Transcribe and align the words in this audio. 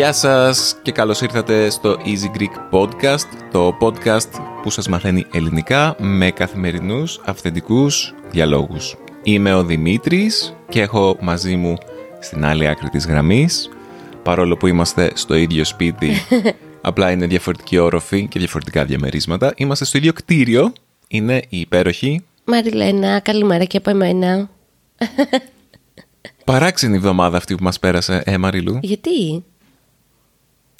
Γεια 0.00 0.12
σας 0.12 0.76
και 0.82 0.92
καλώς 0.92 1.20
ήρθατε 1.20 1.70
στο 1.70 1.96
Easy 2.04 2.38
Greek 2.38 2.78
Podcast, 2.78 3.26
το 3.50 3.76
podcast 3.80 4.40
που 4.62 4.70
σας 4.70 4.88
μαθαίνει 4.88 5.26
ελληνικά 5.32 5.96
με 5.98 6.30
καθημερινούς 6.30 7.20
αυθεντικούς 7.24 8.14
διαλόγους. 8.30 8.96
Είμαι 9.22 9.54
ο 9.54 9.64
Δημήτρης 9.64 10.56
και 10.68 10.80
έχω 10.80 11.16
μαζί 11.20 11.56
μου 11.56 11.76
στην 12.20 12.44
άλλη 12.44 12.66
άκρη 12.68 12.88
της 12.88 13.06
γραμμής, 13.06 13.68
παρόλο 14.22 14.56
που 14.56 14.66
είμαστε 14.66 15.10
στο 15.14 15.34
ίδιο 15.34 15.64
σπίτι, 15.64 16.12
απλά 16.80 17.10
είναι 17.10 17.26
διαφορετική 17.26 17.78
όροφη 17.78 18.26
και 18.26 18.38
διαφορετικά 18.38 18.84
διαμερίσματα. 18.84 19.52
Είμαστε 19.56 19.84
στο 19.84 19.98
ίδιο 19.98 20.12
κτίριο, 20.12 20.72
είναι 21.08 21.42
η 21.48 21.60
υπέροχη... 21.60 22.24
Μαριλένα, 22.44 23.20
καλημέρα 23.20 23.64
και 23.64 23.76
από 23.76 23.90
εμένα. 23.90 24.50
Παράξενη 26.44 26.96
εβδομάδα 26.96 27.36
αυτή 27.36 27.54
που 27.54 27.62
μας 27.62 27.78
πέρασε, 27.78 28.22
ε 28.24 28.38
Μαριλού. 28.38 28.78
Γιατί; 28.82 29.44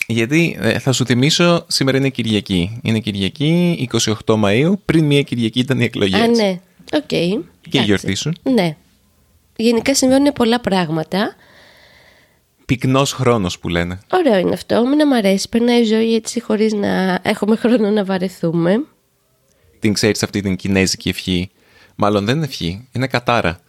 Γιατί 0.06 0.56
ε, 0.60 0.78
θα 0.78 0.92
σου 0.92 1.04
θυμίσω, 1.04 1.64
σήμερα 1.68 1.96
είναι 1.98 2.08
Κυριακή. 2.08 2.80
Είναι 2.82 2.98
Κυριακή 2.98 3.88
28 3.92 4.14
Μαΐου, 4.24 4.72
πριν 4.84 5.04
μία 5.04 5.22
Κυριακή 5.22 5.58
ήταν 5.58 5.80
οι 5.80 5.84
εκλογές. 5.84 6.20
Α, 6.20 6.26
ναι. 6.26 6.60
Οκ. 6.92 7.06
Και 7.06 7.16
η 7.16 7.44
Εντάξει. 7.68 7.84
γιορτή 7.84 8.14
σου. 8.14 8.32
Ναι. 8.42 8.76
Γενικά 9.60 9.94
συμβαίνουν 9.94 10.32
πολλά 10.32 10.60
πράγματα. 10.60 11.34
Πυκνός 12.64 13.12
χρόνος 13.12 13.58
που 13.58 13.68
λένε. 13.68 13.98
Ωραίο 14.12 14.38
είναι 14.38 14.52
αυτό. 14.52 14.86
Μην 14.86 15.06
μ' 15.06 15.12
αρέσει. 15.12 15.48
Περνάει 15.48 15.80
η 15.80 15.84
ζωή 15.84 16.14
έτσι 16.14 16.40
χωρίς 16.40 16.72
να 16.72 17.20
έχουμε 17.22 17.56
χρόνο 17.56 17.90
να 17.90 18.04
βαρεθούμε. 18.04 18.84
Την 19.78 19.92
ξέρεις 19.92 20.22
αυτή 20.22 20.40
την 20.40 20.56
κινέζικη 20.56 21.08
ευχή; 21.08 21.50
Μάλλον 21.94 22.24
δεν 22.24 22.36
είναι 22.36 22.44
ευχή, 22.44 22.88
είναι 22.92 23.06
κατάρα. 23.06 23.60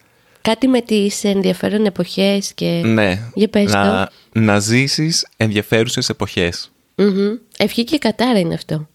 Κάτι 0.41 0.67
με 0.67 0.81
τις 0.81 1.23
ενδιαφέρον 1.23 1.85
εποχές 1.85 2.53
και... 2.53 2.81
Ναι, 2.85 3.19
Για 3.33 3.47
πες 3.47 3.71
να, 3.73 4.09
να 4.31 4.59
ζήσεις 4.59 5.27
ενδιαφέρουσες 5.37 6.09
εποχές. 6.09 6.71
Μμμ. 6.95 7.37
Ευχή 7.57 7.83
και 7.83 7.97
κατάρα 7.97 8.39
είναι 8.39 8.53
αυτό. 8.53 8.87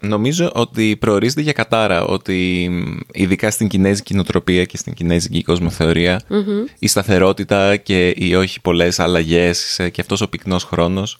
Νομίζω 0.00 0.50
ότι 0.54 0.96
προορίζεται 0.96 1.40
για 1.40 1.52
κατάρα, 1.52 2.04
ότι 2.04 2.68
μ, 2.70 2.98
ειδικά 3.12 3.50
στην 3.50 3.68
κινέζικη 3.68 4.14
νοοτροπία 4.14 4.64
και 4.64 4.76
στην 4.76 4.94
κινέζικη 4.94 5.42
κοσμοθεωρία, 5.42 6.20
η 6.78 6.86
σταθερότητα 6.86 7.76
και 7.76 8.14
οι 8.16 8.34
όχι 8.34 8.60
πολλές 8.60 8.98
αλλαγές 8.98 9.78
ε, 9.78 9.88
και 9.88 10.00
αυτός 10.00 10.20
ο 10.20 10.28
πυκνός 10.28 10.64
χρόνος 10.64 11.18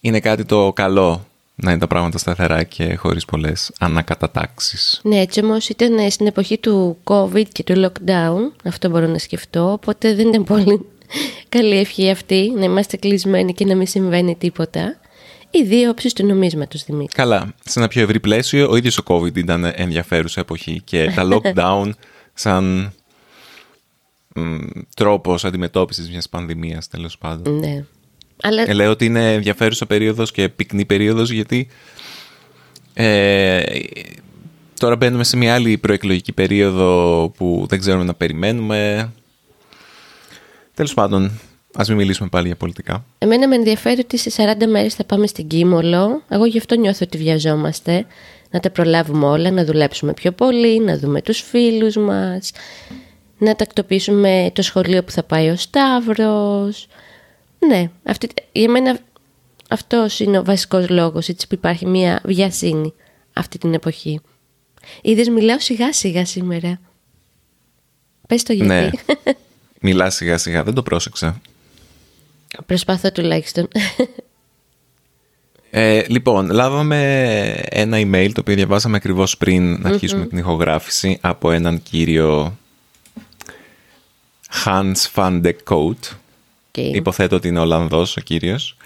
είναι 0.00 0.20
κάτι 0.20 0.44
το 0.44 0.72
καλό 0.72 1.26
να 1.54 1.70
είναι 1.70 1.80
τα 1.80 1.86
πράγματα 1.86 2.18
σταθερά 2.18 2.62
και 2.62 2.94
χωρίς 2.94 3.24
πολλές 3.24 3.72
ανακατατάξεις. 3.78 5.00
Ναι, 5.04 5.20
έτσι 5.20 5.44
όμως 5.44 5.68
ήταν 5.68 5.98
ε, 5.98 6.10
στην 6.10 6.26
εποχή 6.26 6.58
του 6.58 6.96
COVID 7.04 7.44
και 7.52 7.62
του 7.62 7.74
lockdown. 7.84 8.64
Αυτό 8.64 8.88
μπορώ 8.88 9.06
να 9.06 9.18
σκεφτώ. 9.18 9.72
Οπότε 9.72 10.14
δεν 10.14 10.28
ήταν 10.28 10.44
πολύ 10.44 10.86
καλή 11.48 11.78
ευχή 11.78 12.10
αυτή 12.10 12.52
να 12.56 12.64
είμαστε 12.64 12.96
κλεισμένοι 12.96 13.54
και 13.54 13.64
να 13.64 13.74
μην 13.74 13.86
συμβαίνει 13.86 14.36
τίποτα. 14.36 14.96
Οι 15.58 15.62
δύο 15.64 15.90
όψεις 15.90 16.12
του 16.12 16.26
νομίσματος, 16.26 16.84
Δημήτρη. 16.84 17.14
Καλά, 17.14 17.54
σε 17.64 17.78
ένα 17.78 17.88
πιο 17.88 18.02
ευρύ 18.02 18.20
πλαίσιο, 18.20 18.70
ο 18.70 18.76
ίδιος 18.76 18.98
ο 18.98 19.02
COVID 19.06 19.36
ήταν 19.36 19.72
ενδιαφέρουσα 19.74 20.40
εποχή 20.40 20.80
και 20.84 21.12
τα 21.14 21.28
lockdown 21.32 21.90
σαν 22.34 22.92
μ, 24.34 24.56
τρόπος 24.96 25.44
αντιμετώπισης 25.44 26.10
μιας 26.10 26.28
πανδημίας 26.28 26.88
τέλος 26.88 27.18
πάντων. 27.18 27.58
Ναι. 27.58 27.84
Αλλά 28.42 28.62
Ε, 28.66 28.72
λέω 28.72 28.90
ότι 28.90 29.04
είναι 29.04 29.34
ενδιαφέρουσα 29.34 29.86
περίοδος 29.86 30.30
και 30.30 30.48
πυκνή 30.48 30.84
περίοδος 30.84 31.30
γιατί 31.30 31.68
ε, 32.94 33.62
τώρα 34.78 34.96
μπαίνουμε 34.96 35.24
σε 35.24 35.36
μια 35.36 35.54
άλλη 35.54 35.78
προεκλογική 35.78 36.32
περίοδο 36.32 37.32
που 37.36 37.66
δεν 37.68 37.80
ξέρουμε 37.80 38.04
να 38.04 38.14
περιμένουμε. 38.14 39.10
Τέλος 40.74 40.94
πάντων, 40.94 41.40
ας 41.76 41.88
μην 41.88 41.96
μιλήσουμε 41.96 42.28
πάλι 42.28 42.46
για 42.46 42.56
πολιτικά. 42.56 43.04
εμένα 43.18 43.48
με 43.48 43.54
ενδιαφέρει 43.54 44.00
ότι 44.00 44.18
σε 44.18 44.56
40 44.60 44.66
μέρες 44.66 44.94
θα 44.94 45.04
πάμε 45.04 45.26
στην 45.26 45.46
Κίμολο. 45.46 46.22
Εγώ 46.28 46.44
γι' 46.44 46.58
αυτό 46.58 46.74
νιώθω 46.74 46.98
ότι 47.02 47.18
βιαζόμαστε. 47.18 48.06
Να 48.50 48.60
τα 48.60 48.70
προλάβουμε 48.70 49.26
όλα, 49.26 49.50
να 49.50 49.64
δουλέψουμε 49.64 50.12
πιο 50.12 50.32
πολύ, 50.32 50.80
να 50.80 50.98
δούμε 50.98 51.22
τους 51.22 51.40
φίλους 51.40 51.96
μας, 51.96 52.52
να 53.38 53.56
τακτοποιήσουμε 53.56 54.50
το 54.54 54.62
σχολείο 54.62 55.04
που 55.04 55.10
θα 55.10 55.22
πάει 55.22 55.48
ο 55.48 55.56
Σταύρος. 55.56 56.86
Ναι, 57.58 57.90
αυτή, 58.02 58.28
για 58.52 58.70
μένα 58.70 58.98
αυτός 59.70 60.20
είναι 60.20 60.38
ο 60.38 60.44
βασικός 60.44 60.88
λόγος, 60.88 61.28
έτσι 61.28 61.46
που 61.46 61.54
υπάρχει 61.54 61.86
μια 61.86 62.20
βιασύνη 62.24 62.94
αυτή 63.32 63.58
την 63.58 63.74
εποχή. 63.74 64.20
Είδες, 65.02 65.28
μιλάω 65.28 65.60
σιγά 65.60 65.92
σιγά 65.92 66.26
σήμερα. 66.26 66.80
Πες 68.28 68.42
το 68.42 68.52
γιατί. 68.52 68.68
Ναι, 68.68 68.90
μιλάς 69.80 70.14
σιγά 70.14 70.38
σιγά, 70.38 70.62
δεν 70.62 70.74
το 70.74 70.82
πρόσεξα. 70.82 71.40
Προσπαθώ 72.66 73.12
τουλάχιστον. 73.12 73.68
Ε, 75.70 76.02
λοιπόν, 76.08 76.50
λάβαμε 76.50 77.42
ένα 77.68 77.98
email 78.00 78.30
το 78.32 78.40
οποίο 78.40 78.54
διαβάσαμε 78.54 78.96
ακριβώς 78.96 79.36
πριν 79.36 79.80
να 79.80 79.88
αρχίσουμε 79.88 80.26
την 80.26 80.38
ηχογράφηση 80.38 81.18
από 81.20 81.50
έναν 81.50 81.82
κύριο 81.82 82.56
Hans 84.64 84.94
van 85.14 85.42
de 85.42 85.52
Coat. 85.70 86.14
Okay. 86.72 86.90
Υποθέτω 86.94 87.36
ότι 87.36 87.48
είναι 87.48 87.58
Ολλανδός 87.60 88.16
ο 88.16 88.20
κύριος. 88.20 88.76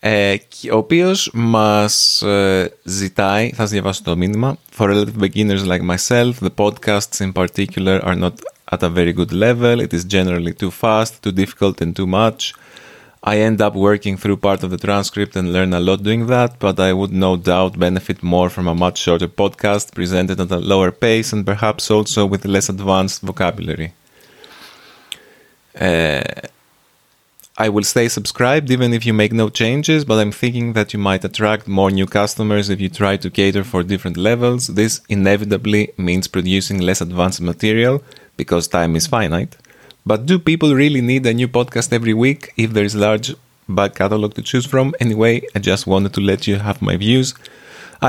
Ε, 0.00 0.36
και- 0.36 0.70
ο 0.72 0.76
οποίος 0.76 1.30
μας 1.34 2.22
ε, 2.22 2.72
ζητάει, 2.84 3.48
θα 3.50 3.56
σας 3.62 3.70
διαβάσω 3.70 4.02
το 4.02 4.16
μήνυμα 4.16 4.56
For 4.78 4.84
relative 4.90 5.20
beginners 5.24 5.66
like 5.66 5.82
myself, 5.96 6.32
the 6.40 6.54
podcasts 6.56 7.20
in 7.20 7.32
particular 7.32 8.00
are 8.04 8.18
not 8.20 8.32
at 8.72 8.82
a 8.82 8.88
very 8.94 9.12
good 9.12 9.32
level. 9.32 9.80
It 9.80 9.92
is 9.92 10.02
generally 10.16 10.52
too 10.62 10.70
fast, 10.82 11.10
too 11.22 11.32
difficult 11.44 11.80
and 11.80 11.92
too 11.94 12.06
much. 12.06 12.52
I 13.26 13.38
end 13.38 13.62
up 13.62 13.74
working 13.74 14.18
through 14.18 14.36
part 14.36 14.62
of 14.62 14.70
the 14.70 14.76
transcript 14.76 15.34
and 15.34 15.50
learn 15.50 15.72
a 15.72 15.80
lot 15.80 16.02
doing 16.02 16.26
that, 16.26 16.58
but 16.58 16.78
I 16.78 16.92
would 16.92 17.10
no 17.10 17.38
doubt 17.38 17.78
benefit 17.78 18.22
more 18.22 18.50
from 18.50 18.68
a 18.68 18.74
much 18.74 18.98
shorter 18.98 19.28
podcast 19.28 19.94
presented 19.94 20.38
at 20.38 20.50
a 20.50 20.58
lower 20.58 20.92
pace 20.92 21.32
and 21.32 21.46
perhaps 21.46 21.90
also 21.90 22.26
with 22.26 22.44
less 22.44 22.68
advanced 22.68 23.22
vocabulary. 23.22 23.94
Uh, 25.80 26.22
I 27.56 27.70
will 27.70 27.84
stay 27.84 28.08
subscribed 28.08 28.70
even 28.70 28.92
if 28.92 29.06
you 29.06 29.14
make 29.14 29.32
no 29.32 29.48
changes, 29.48 30.04
but 30.04 30.18
I'm 30.18 30.32
thinking 30.32 30.74
that 30.74 30.92
you 30.92 30.98
might 30.98 31.24
attract 31.24 31.66
more 31.66 31.90
new 31.90 32.06
customers 32.06 32.68
if 32.68 32.78
you 32.78 32.90
try 32.90 33.16
to 33.16 33.30
cater 33.30 33.64
for 33.64 33.82
different 33.82 34.18
levels. 34.18 34.66
This 34.66 35.00
inevitably 35.08 35.92
means 35.96 36.28
producing 36.28 36.78
less 36.78 37.00
advanced 37.00 37.40
material 37.40 38.02
because 38.36 38.68
time 38.68 38.96
is 38.96 39.06
finite. 39.06 39.56
But 40.10 40.26
do 40.26 40.38
people 40.50 40.70
really 40.82 41.00
need 41.00 41.24
a 41.26 41.34
new 41.40 41.48
podcast 41.48 41.88
every 41.98 42.14
week 42.24 42.40
if 42.56 42.68
there 42.74 42.86
is 42.90 42.94
a 42.94 43.00
large 43.06 43.28
back 43.78 43.92
catalog 44.00 44.30
to 44.34 44.42
choose 44.42 44.66
from? 44.72 44.86
Anyway, 45.04 45.34
I 45.56 45.58
just 45.70 45.86
wanted 45.86 46.12
to 46.16 46.20
let 46.30 46.40
you 46.48 46.56
have 46.66 46.78
my 46.88 46.96
views. 47.04 47.28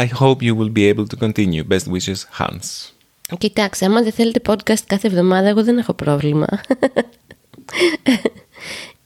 I 0.04 0.06
hope 0.22 0.38
you 0.48 0.54
will 0.60 0.74
be 0.80 0.86
able 0.92 1.08
to 1.12 1.16
continue. 1.26 1.64
Best 1.64 1.88
wishes, 1.88 2.20
Hans. 2.40 2.92
Κοιτάξτε, 3.38 3.86
άμα 3.86 4.02
δεν 4.04 4.12
θέλετε 4.12 4.42
podcast 4.46 4.80
κάθε 4.88 5.08
εβδομάδα, 5.08 5.48
εγώ 5.48 5.64
δεν 5.64 5.78
έχω 5.78 5.94
πρόβλημα. 5.94 6.48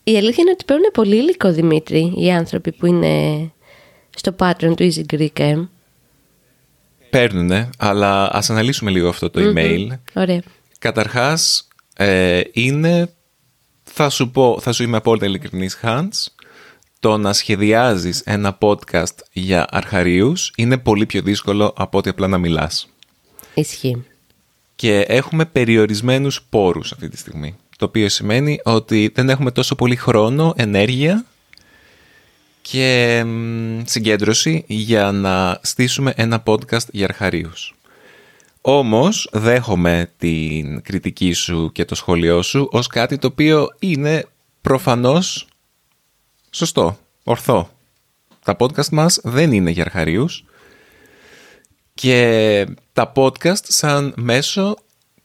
Η 0.03 0.17
αλήθεια 0.17 0.41
είναι 0.43 0.51
ότι 0.51 0.65
παίρνουν 0.65 0.89
πολύ 0.93 1.15
υλικό, 1.15 1.51
Δημήτρη, 1.51 2.13
οι 2.17 2.31
άνθρωποι 2.31 2.71
που 2.71 2.85
είναι 2.85 3.51
στο 4.15 4.35
Patreon 4.39 4.73
του 4.75 4.91
Easy 4.91 5.03
Greek. 5.13 5.39
ε. 5.39 5.55
Παίρνουνε, 7.09 7.69
αλλά 7.77 8.35
ας 8.35 8.49
αναλύσουμε 8.49 8.91
λίγο 8.91 9.09
αυτό 9.09 9.29
το 9.29 9.39
email. 9.41 9.87
Ωραία. 10.13 10.41
Καταρχάς, 10.79 11.67
ε, 12.01 12.41
είναι, 12.51 13.13
θα 13.83 14.09
σου 14.09 14.31
πω, 14.31 14.57
θα 14.61 14.71
σου 14.71 14.83
είμαι 14.83 14.97
απόλυτα 14.97 15.25
ειλικρινής, 15.25 15.79
Hans, 15.83 16.27
το 16.99 17.17
να 17.17 17.33
σχεδιάζεις 17.33 18.21
ένα 18.25 18.57
podcast 18.61 19.15
για 19.31 19.67
αρχαρίους 19.69 20.51
είναι 20.55 20.77
πολύ 20.77 21.05
πιο 21.05 21.21
δύσκολο 21.21 21.73
από 21.77 21.97
ότι 21.97 22.09
απλά 22.09 22.27
να 22.27 22.37
μιλάς. 22.37 22.89
Ισχύει. 23.53 24.03
Και 24.75 24.99
έχουμε 24.99 25.45
περιορισμένους 25.45 26.41
πόρους 26.49 26.91
αυτή 26.91 27.09
τη 27.09 27.17
στιγμή. 27.17 27.55
Το 27.77 27.85
οποίο 27.85 28.09
σημαίνει 28.09 28.59
ότι 28.63 29.11
δεν 29.13 29.29
έχουμε 29.29 29.51
τόσο 29.51 29.75
πολύ 29.75 29.95
χρόνο, 29.95 30.53
ενέργεια 30.57 31.25
και 32.61 33.23
μ, 33.25 33.81
συγκέντρωση 33.85 34.63
για 34.67 35.11
να 35.11 35.59
στήσουμε 35.61 36.13
ένα 36.15 36.43
podcast 36.45 36.89
για 36.91 37.05
αρχαρίους. 37.05 37.73
Όμως 38.61 39.29
δέχομαι 39.31 40.11
την 40.17 40.81
κριτική 40.81 41.33
σου 41.33 41.71
και 41.73 41.85
το 41.85 41.95
σχόλιο 41.95 42.41
σου 42.41 42.67
ως 42.71 42.87
κάτι 42.87 43.17
το 43.17 43.27
οποίο 43.27 43.67
είναι 43.79 44.25
προφανώς 44.61 45.47
σωστό, 46.49 46.97
ορθό. 47.23 47.69
Τα 48.43 48.55
podcast 48.59 48.89
μας 48.89 49.19
δεν 49.23 49.51
είναι 49.51 49.69
για 49.69 49.83
αρχαρίους 49.83 50.45
και 51.93 52.65
τα 52.93 53.11
podcast 53.15 53.63
σαν 53.63 54.13
μέσο 54.17 54.77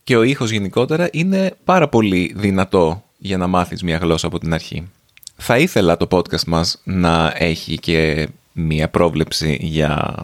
και 0.05 0.17
ο 0.17 0.23
ήχος 0.23 0.51
γενικότερα 0.51 1.09
είναι 1.13 1.57
πάρα 1.65 1.89
πολύ 1.89 2.33
δυνατό 2.37 3.05
για 3.19 3.37
να 3.37 3.47
μάθεις 3.47 3.83
μια 3.83 3.97
γλώσσα 3.97 4.27
από 4.27 4.39
την 4.39 4.55
αρχή. 4.55 4.91
Θα 5.37 5.59
ήθελα 5.59 5.97
το 5.97 6.07
podcast 6.11 6.45
μας 6.47 6.81
να 6.85 7.35
έχει 7.37 7.79
και 7.79 8.29
μια 8.53 8.89
πρόβλεψη 8.89 9.59
για 9.61 10.15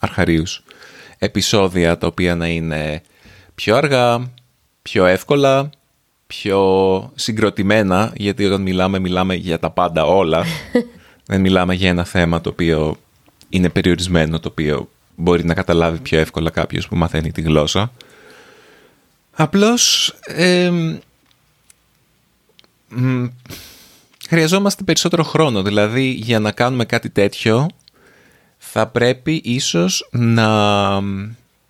αρχαρίους 0.00 0.62
επεισόδια 1.18 1.98
τα 1.98 2.06
οποία 2.06 2.34
να 2.34 2.48
είναι 2.48 3.02
πιο 3.54 3.76
αργά, 3.76 4.30
πιο 4.82 5.04
εύκολα, 5.04 5.70
πιο 6.26 7.12
συγκροτημένα, 7.14 8.12
γιατί 8.16 8.44
όταν 8.44 8.62
μιλάμε, 8.62 8.98
μιλάμε 8.98 9.34
για 9.34 9.58
τα 9.58 9.70
πάντα 9.70 10.04
όλα. 10.04 10.44
Δεν 11.26 11.40
μιλάμε 11.40 11.74
για 11.74 11.88
ένα 11.88 12.04
θέμα 12.04 12.40
το 12.40 12.50
οποίο 12.50 12.96
είναι 13.48 13.68
περιορισμένο, 13.68 14.40
το 14.40 14.48
οποίο 14.48 14.88
μπορεί 15.16 15.44
να 15.44 15.54
καταλάβει 15.54 15.98
πιο 15.98 16.18
εύκολα 16.18 16.50
κάποιος 16.50 16.88
που 16.88 16.96
μαθαίνει 16.96 17.32
τη 17.32 17.40
γλώσσα. 17.40 17.92
Απλώς 19.32 20.14
χρειαζόμαστε 24.28 24.82
περισσότερο 24.82 25.22
χρόνο. 25.22 25.62
Δηλαδή 25.62 26.08
για 26.08 26.38
να 26.38 26.52
κάνουμε 26.52 26.84
κάτι 26.84 27.10
τέτοιο 27.10 27.68
θα 28.76 28.86
πρέπει 28.86 29.40
ίσως 29.44 30.08
να 30.10 30.48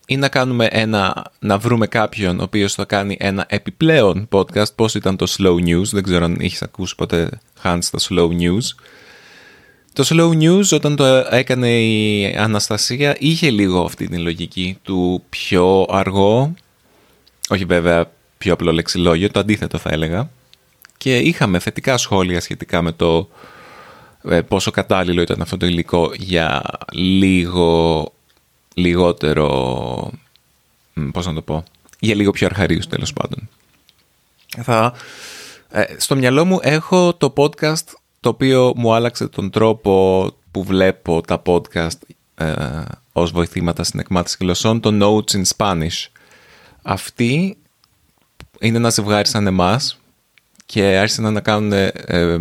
ή 0.07 0.17
να 0.17 0.29
κάνουμε 0.29 0.69
ένα, 0.71 1.33
να 1.39 1.59
βρούμε 1.59 1.87
κάποιον 1.87 2.41
ο 2.41 2.43
οποίος 2.43 2.75
θα 2.75 2.85
κάνει 2.85 3.17
ένα 3.21 3.47
επιπλέον 3.49 4.29
podcast, 4.31 4.75
πώς 4.75 4.95
ήταν 4.95 5.17
το 5.17 5.35
Slow 5.39 5.55
News, 5.55 5.85
δεν 5.85 6.03
ξέρω 6.03 6.25
αν 6.25 6.37
έχεις 6.41 6.63
ακούσει 6.63 6.95
ποτέ 6.95 7.29
Hans 7.63 7.79
το 7.91 8.07
Slow 8.09 8.29
News. 8.29 8.63
Το 9.93 10.05
Slow 10.09 10.43
News 10.43 10.65
όταν 10.73 10.97
το 10.97 11.05
έκανε 11.31 11.81
η 11.81 12.35
Αναστασία 12.37 13.17
είχε 13.19 13.51
λίγο 13.51 13.85
αυτή 13.85 14.09
την 14.09 14.21
λογική 14.21 14.79
του 14.83 15.23
πιο 15.29 15.87
αργό, 15.91 16.55
όχι 17.49 17.65
βέβαια 17.65 18.11
πιο 18.39 18.53
απλό 18.53 18.73
λεξιλόγιο, 18.73 19.31
το 19.31 19.41
αντίθετο 19.41 19.79
θα 19.79 19.91
έλεγα. 19.93 20.31
Και 20.97 21.19
είχαμε 21.19 21.59
θετικά 21.59 21.97
σχόλια 21.97 22.41
σχετικά 22.41 22.83
με 22.83 22.93
το 22.93 23.17
ε, 23.19 23.53
πόσο 24.49 24.71
κατάλληλο 24.71 25.23
ήταν 25.23 25.41
αυτό 25.43 25.57
το 25.57 25.67
υλικό 25.67 26.11
για 26.17 26.63
λίγο 26.93 28.13
λιγότερο, 28.75 30.11
πώς 31.13 31.27
να 31.27 31.35
το 31.35 31.43
πω, 31.43 31.65
για 31.99 32.15
λίγο 32.15 32.31
πιο 32.31 32.47
αρχαρίους 32.47 32.87
τέλος 32.87 33.13
πάντων. 33.13 33.49
Θα, 34.63 34.95
ε, 35.71 35.85
στο 35.97 36.17
μυαλό 36.17 36.45
μου 36.45 36.59
έχω 36.63 37.15
το 37.15 37.33
podcast 37.37 37.85
το 38.21 38.29
οποίο 38.29 38.73
μου 38.77 38.95
άλλαξε 38.95 39.29
τον 39.29 39.51
τρόπο 39.51 40.27
που 40.51 40.65
βλέπω 40.65 41.21
τα 41.21 41.43
podcast 41.47 41.99
ε, 42.35 42.83
ως 43.13 43.31
βοηθήματα 43.31 43.85
στην 43.85 44.01
εκμάθηση 44.01 44.37
γλωσσών, 44.41 44.81
το 44.81 44.91
Notes 45.03 45.37
in 45.37 45.43
Spanish. 45.57 46.07
Αυτή 46.83 47.57
είναι 48.61 48.77
ένα 48.77 48.91
ζευγάρι 48.91 49.29
σαν 49.29 49.47
εμάς 49.47 49.99
και 50.67 50.83
άρχισαν 50.83 51.33
να 51.33 51.41
κάνουν 51.41 51.73
ε, 51.73 52.37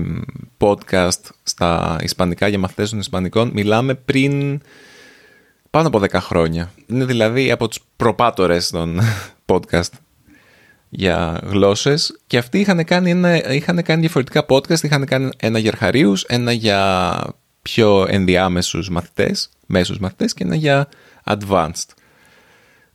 podcast 0.57 1.21
στα 1.43 1.97
ισπανικά 2.01 2.47
για 2.47 2.59
μαθητές 2.59 2.89
των 2.89 2.99
ισπανικών. 2.99 3.51
Μιλάμε 3.53 3.93
πριν 3.93 4.61
πάνω 5.69 5.87
από 5.87 5.99
10 5.99 6.09
χρόνια. 6.13 6.71
Είναι 6.87 7.05
δηλαδή 7.05 7.51
από 7.51 7.67
τους 7.67 7.79
προπάτορες 7.95 8.69
των 8.69 8.99
podcast 9.51 9.89
για 10.89 11.39
γλώσσες 11.43 12.19
και 12.27 12.37
αυτοί 12.37 12.59
είχαν 12.59 12.83
κάνει, 12.83 13.09
ένα, 13.09 13.53
είχαν 13.53 13.83
κάνει 13.83 13.99
διαφορετικά 13.99 14.45
podcast, 14.49 14.83
είχαν 14.83 15.05
κάνει 15.05 15.29
ένα 15.37 15.59
για 15.59 15.71
αρχαρίους, 15.71 16.23
ένα 16.23 16.51
για 16.51 17.19
πιο 17.61 18.05
ενδιάμεσους 18.09 18.89
μαθητές, 18.89 19.49
μέσους 19.65 19.99
μαθητές 19.99 20.33
και 20.33 20.43
ένα 20.43 20.55
για 20.55 20.87
advanced 21.25 21.89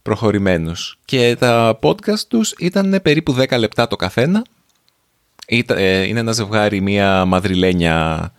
προχωρημένους. 0.03 0.99
Και 1.05 1.37
τα 1.39 1.79
podcast 1.83 2.21
τους 2.29 2.55
ήταν 2.59 3.01
περίπου 3.03 3.37
10 3.39 3.59
λεπτά 3.59 3.87
το 3.87 3.97
καθένα. 3.97 4.43
Ε, 5.51 6.03
είναι 6.03 6.21
ένα 6.21 6.33
ζευγάρι, 6.33 6.81
μία 6.81 7.25
μαδριλένια 7.25 8.33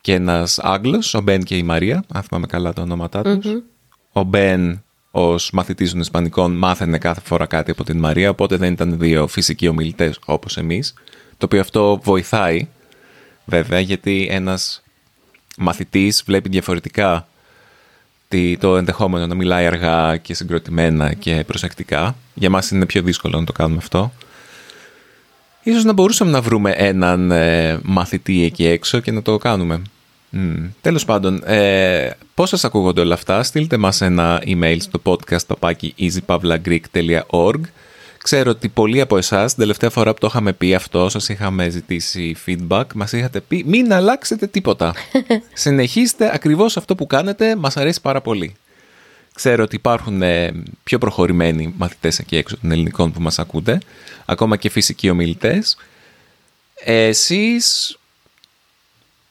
και 0.00 0.14
ένας 0.14 0.58
Άγγλος, 0.58 1.14
ο 1.14 1.20
Μπεν 1.20 1.42
και 1.42 1.56
η 1.56 1.62
Μαρία, 1.62 2.04
αν 2.12 2.22
θυμάμαι 2.22 2.46
καλά 2.46 2.72
τα 2.72 2.82
ονόματά 2.82 3.22
τους. 3.22 3.46
Ο 4.12 4.22
Μπεν 4.22 4.82
ως 5.10 5.50
μαθητής 5.52 5.90
των 5.90 6.00
Ισπανικών 6.00 6.52
μάθαινε 6.52 6.98
κάθε 6.98 7.20
φορά 7.24 7.46
κάτι 7.46 7.70
από 7.70 7.84
την 7.84 7.98
Μαρία, 7.98 8.30
οπότε 8.30 8.56
δεν 8.56 8.72
ήταν 8.72 8.98
δύο 8.98 9.26
φυσικοί 9.26 9.68
ομιλητές 9.68 10.18
όπως 10.24 10.56
εμείς, 10.56 10.94
το 11.38 11.46
οποίο 11.46 11.60
αυτό 11.60 12.00
βοηθάει 12.02 12.68
βέβαια 13.44 13.80
γιατί 13.80 14.26
ένας 14.30 14.82
μαθητής 15.58 16.22
βλέπει 16.26 16.48
διαφορετικά 16.48 17.28
το 18.58 18.76
ενδεχόμενο 18.76 19.26
να 19.26 19.34
μιλάει 19.34 19.66
αργά 19.66 20.16
και 20.16 20.34
συγκροτημένα 20.34 21.14
και 21.14 21.44
προσεκτικά. 21.46 22.16
Για 22.34 22.50
μας 22.50 22.70
είναι 22.70 22.86
πιο 22.86 23.02
δύσκολο 23.02 23.38
να 23.38 23.44
το 23.44 23.52
κάνουμε 23.52 23.78
αυτό. 23.78 24.12
Ίσως 25.68 25.84
να 25.84 25.92
μπορούσαμε 25.92 26.30
να 26.30 26.40
βρούμε 26.40 26.70
έναν 26.70 27.30
ε, 27.30 27.78
μαθητή 27.82 28.44
εκεί 28.44 28.66
έξω 28.66 29.00
και 29.00 29.12
να 29.12 29.22
το 29.22 29.36
κάνουμε. 29.36 29.82
Mm. 30.32 30.68
Τέλος 30.80 31.04
πάντων, 31.04 31.42
ε, 31.44 32.10
πώς 32.34 32.48
σας 32.48 32.64
ακούγονται 32.64 33.00
όλα 33.00 33.14
αυτά, 33.14 33.42
στείλτε 33.42 33.76
μας 33.76 34.00
ένα 34.00 34.42
email 34.46 34.76
στο 34.78 35.00
podcast 35.04 35.46
παπάκι 35.46 35.94
easypavlagreek.org 35.98 37.60
Ξέρω 38.18 38.50
ότι 38.50 38.68
πολλοί 38.68 39.00
από 39.00 39.16
εσάς 39.16 39.50
την 39.50 39.60
τελευταία 39.60 39.90
φορά 39.90 40.12
που 40.12 40.20
το 40.20 40.26
είχαμε 40.26 40.52
πει 40.52 40.74
αυτό, 40.74 41.08
σας 41.08 41.28
είχαμε 41.28 41.68
ζητήσει 41.68 42.36
feedback, 42.46 42.84
μας 42.94 43.12
είχατε 43.12 43.40
πει 43.40 43.64
μην 43.66 43.92
αλλάξετε 43.92 44.46
τίποτα. 44.46 44.94
Συνεχίστε 45.52 46.30
ακριβώς 46.34 46.76
αυτό 46.76 46.94
που 46.94 47.06
κάνετε, 47.06 47.56
μας 47.56 47.76
αρέσει 47.76 48.00
πάρα 48.00 48.20
πολύ. 48.20 48.56
Ξέρω 49.38 49.62
ότι 49.62 49.76
υπάρχουν 49.76 50.22
ε, 50.22 50.52
πιο 50.84 50.98
προχωρημένοι 50.98 51.74
μαθητές 51.76 52.18
εκεί 52.18 52.36
έξω 52.36 52.56
των 52.56 52.70
ελληνικών 52.70 53.12
που 53.12 53.20
μας 53.20 53.38
ακούτε, 53.38 53.80
ακόμα 54.24 54.56
και 54.56 54.70
φυσικοί 54.70 55.10
ομιλητές. 55.10 55.76
Εσείς 56.74 57.96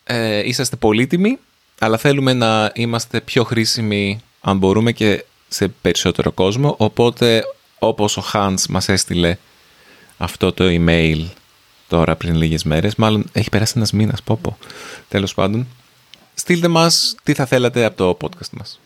ε, 0.03 0.47
είσαστε 0.47 0.75
πολύτιμοι, 0.75 1.37
αλλά 1.79 1.97
θέλουμε 1.97 2.33
να 2.33 2.71
είμαστε 2.75 3.21
πιο 3.21 3.43
χρήσιμοι 3.43 4.19
αν 4.41 4.57
μπορούμε 4.57 4.91
και 4.91 5.25
σε 5.47 5.67
περισσότερο 5.67 6.31
κόσμο, 6.31 6.75
οπότε 6.77 7.43
όπως 7.79 8.17
ο 8.17 8.23
Hans 8.33 8.65
μας 8.69 8.89
έστειλε 8.89 9.37
αυτό 10.17 10.51
το 10.53 10.65
email 10.67 11.25
τώρα 11.87 12.15
πριν 12.15 12.35
λίγες 12.35 12.63
μέρες, 12.63 12.95
μάλλον 12.95 13.25
έχει 13.31 13.49
περάσει 13.49 13.73
ένας 13.75 13.91
μήνας, 13.91 14.21
πω 14.21 14.39
πω, 14.41 14.57
τέλος 15.07 15.33
πάντων, 15.33 15.67
στείλτε 16.33 16.67
μας 16.67 17.15
τι 17.23 17.33
θα 17.33 17.45
θέλατε 17.45 17.85
από 17.85 17.97
το 17.97 18.17
podcast 18.21 18.49
μας. 18.51 18.79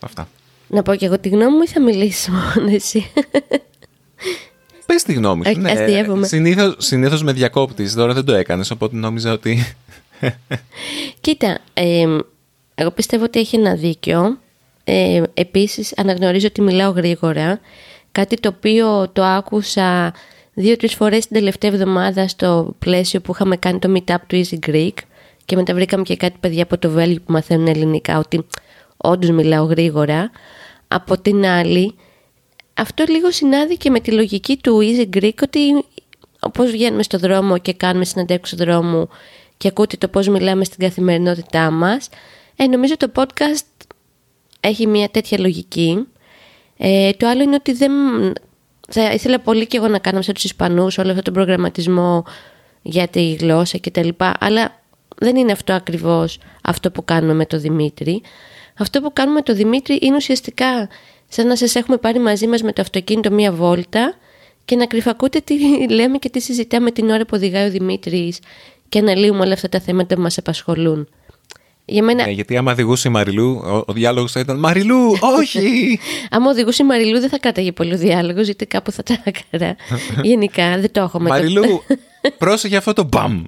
Αυτά. 0.00 0.28
Να 0.70 0.82
πω 0.82 0.94
και 0.94 1.06
εγώ 1.06 1.18
τη 1.18 1.28
γνώμη 1.28 1.56
μου 1.56 1.62
ή 1.62 1.66
θα 1.66 1.80
μιλήσω 1.80 2.32
μόνος 2.32 2.74
εσύ; 2.74 3.10
Πες 4.86 5.02
τη 5.02 5.12
γνώμη 5.12 5.44
σου. 5.44 5.60
Ναι, 5.60 5.74
συνήθως, 6.26 6.74
συνήθως 6.78 7.22
με 7.22 7.32
διακόπτεις, 7.32 7.94
τώρα 7.94 8.12
δεν 8.12 8.24
το 8.24 8.32
έκανες, 8.34 8.70
οπότε 8.70 8.96
νόμιζα 8.96 9.32
ότι... 9.32 9.74
Κοίτα, 11.20 11.58
εγώ 12.74 12.90
πιστεύω 12.90 13.24
ότι 13.24 13.38
έχει 13.38 13.56
ένα 13.56 13.74
δίκιο. 13.74 14.38
Ε, 14.84 15.22
επίσης 15.34 15.92
αναγνωρίζω 15.96 16.46
ότι 16.46 16.60
μιλάω 16.60 16.90
γρήγορα 16.90 17.60
Κάτι 18.12 18.36
το 18.36 18.48
οποίο 18.56 19.08
το 19.12 19.24
άκουσα 19.24 20.14
δύο-τρεις 20.54 20.94
φορές 20.94 21.26
την 21.26 21.36
τελευταία 21.36 21.70
εβδομάδα 21.70 22.28
στο 22.28 22.74
πλαίσιο 22.78 23.20
που 23.20 23.32
είχαμε 23.32 23.56
κάνει 23.56 23.78
το 23.78 23.92
meetup 23.96 24.16
του 24.26 24.44
Easy 24.44 24.68
Greek 24.70 24.94
και 25.44 25.56
μετά 25.56 25.74
βρήκαμε 25.74 26.02
και 26.02 26.16
κάτι 26.16 26.36
παιδιά 26.40 26.62
από 26.62 26.78
το 26.78 26.90
Βέλγιο 26.90 27.20
που 27.26 27.32
μαθαίνουν 27.32 27.66
ελληνικά 27.66 28.18
ότι 28.18 28.46
όντως 29.00 29.30
μιλάω 29.30 29.64
γρήγορα. 29.64 30.30
Από 30.88 31.20
την 31.20 31.44
άλλη, 31.46 31.94
αυτό 32.74 33.04
λίγο 33.08 33.30
συνάδει 33.30 33.76
και 33.76 33.90
με 33.90 34.00
τη 34.00 34.12
λογική 34.12 34.56
του 34.56 34.78
Easy 34.82 35.16
Greek 35.16 35.42
ότι 35.42 35.84
όπως 36.40 36.70
βγαίνουμε 36.70 37.02
στο 37.02 37.18
δρόμο 37.18 37.58
και 37.58 37.72
κάνουμε 37.72 38.04
συναντέξεις 38.04 38.58
στο 38.58 38.64
δρόμο 38.64 39.08
και 39.56 39.68
ακούτε 39.68 39.96
το 39.96 40.08
πώς 40.08 40.28
μιλάμε 40.28 40.64
στην 40.64 40.78
καθημερινότητά 40.78 41.70
μας, 41.70 42.08
ε, 42.56 42.66
νομίζω 42.66 42.96
το 42.96 43.12
podcast 43.14 43.66
έχει 44.60 44.86
μια 44.86 45.08
τέτοια 45.08 45.38
λογική 45.40 46.06
ε, 46.82 47.10
το 47.12 47.28
άλλο 47.28 47.42
είναι 47.42 47.54
ότι 47.54 47.72
δεν... 47.72 47.92
Θα 48.92 49.12
ήθελα 49.12 49.40
πολύ 49.40 49.66
και 49.66 49.76
εγώ 49.76 49.88
να 49.88 49.98
κάνω 49.98 50.22
σε 50.22 50.32
τους 50.32 50.44
Ισπανούς 50.44 50.98
όλο 50.98 51.10
αυτό 51.10 51.22
τον 51.22 51.32
προγραμματισμό 51.32 52.24
για 52.82 53.08
τη 53.08 53.32
γλώσσα 53.32 53.78
και 53.78 53.90
τα 53.90 54.04
λοιπά, 54.04 54.34
αλλά 54.40 54.80
δεν 55.16 55.36
είναι 55.36 55.52
αυτό 55.52 55.72
ακριβώς 55.72 56.38
αυτό 56.62 56.90
που 56.90 57.04
κάνουμε 57.04 57.34
με 57.34 57.46
το 57.46 57.58
Δημήτρη. 57.58 58.22
Αυτό 58.80 59.00
που 59.00 59.12
κάνουμε 59.12 59.34
με 59.34 59.42
το 59.42 59.54
Δημήτρη 59.54 59.98
είναι 60.00 60.16
ουσιαστικά 60.16 60.88
σαν 61.28 61.46
να 61.46 61.56
σας 61.56 61.74
έχουμε 61.74 61.96
πάρει 61.96 62.18
μαζί 62.18 62.46
μας 62.46 62.62
με 62.62 62.72
το 62.72 62.82
αυτοκίνητο 62.82 63.30
μία 63.30 63.52
βόλτα 63.52 64.14
και 64.64 64.76
να 64.76 64.86
κρυφακούτε 64.86 65.40
τι 65.40 65.54
λέμε 65.98 66.18
και 66.18 66.28
τι 66.30 66.40
συζητάμε 66.40 66.90
την 66.90 67.10
ώρα 67.10 67.22
που 67.22 67.32
οδηγάει 67.32 67.66
ο 67.66 67.70
Δημήτρης 67.70 68.38
και 68.88 68.98
αναλύουμε 68.98 69.40
όλα 69.40 69.52
αυτά 69.52 69.68
τα 69.68 69.80
θέματα 69.80 70.14
που 70.14 70.20
μας 70.20 70.38
απασχολούν. 70.38 71.08
Για 71.90 72.02
μένα... 72.02 72.24
Ναι, 72.24 72.30
γιατί 72.30 72.56
άμα 72.56 72.72
οδηγούσε 72.72 73.08
η 73.08 73.10
Μαριλού, 73.10 73.60
ο, 73.64 73.82
ο 73.86 73.92
διάλογος 73.92 74.32
θα 74.32 74.40
ήταν 74.40 74.58
Μαριλού, 74.58 75.16
όχι! 75.20 75.98
άμα 76.30 76.50
οδηγούσε 76.50 76.82
η 76.82 76.86
Μαριλού, 76.86 77.20
δεν 77.20 77.28
θα 77.28 77.38
κράταγε 77.38 77.72
πολύ 77.72 77.94
ο 77.94 77.96
διάλογος, 77.96 78.44
γιατί 78.44 78.66
κάπου 78.66 78.92
θα 78.92 79.02
τα 79.02 79.22
έκανα. 79.24 79.76
Γενικά, 80.30 80.78
δεν 80.78 80.92
το 80.92 81.00
έχω 81.00 81.20
μετά. 81.20 81.34
Μαριλού, 81.34 81.82
πρόσεχε 82.38 82.76
αυτό 82.76 82.92
το 82.92 83.04
μπαμ. 83.04 83.42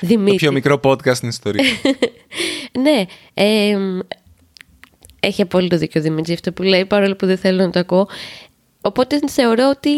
Δημήτρη. 0.00 0.30
το 0.30 0.36
πιο 0.36 0.52
μικρό 0.52 0.80
podcast 0.84 1.14
στην 1.14 1.28
ιστορία. 1.28 1.64
ναι. 2.80 3.04
Ε, 3.34 3.76
έχει 5.20 5.42
απόλυτο 5.42 5.76
δίκιο 5.76 6.00
ο 6.00 6.04
Δημήτρη 6.04 6.32
αυτό 6.32 6.52
που 6.52 6.62
λέει, 6.62 6.84
παρόλο 6.84 7.16
που 7.16 7.26
δεν 7.26 7.38
θέλω 7.38 7.62
να 7.62 7.70
το 7.70 7.78
ακούω. 7.78 8.08
Οπότε 8.80 9.18
θεωρώ 9.28 9.68
ότι 9.68 9.88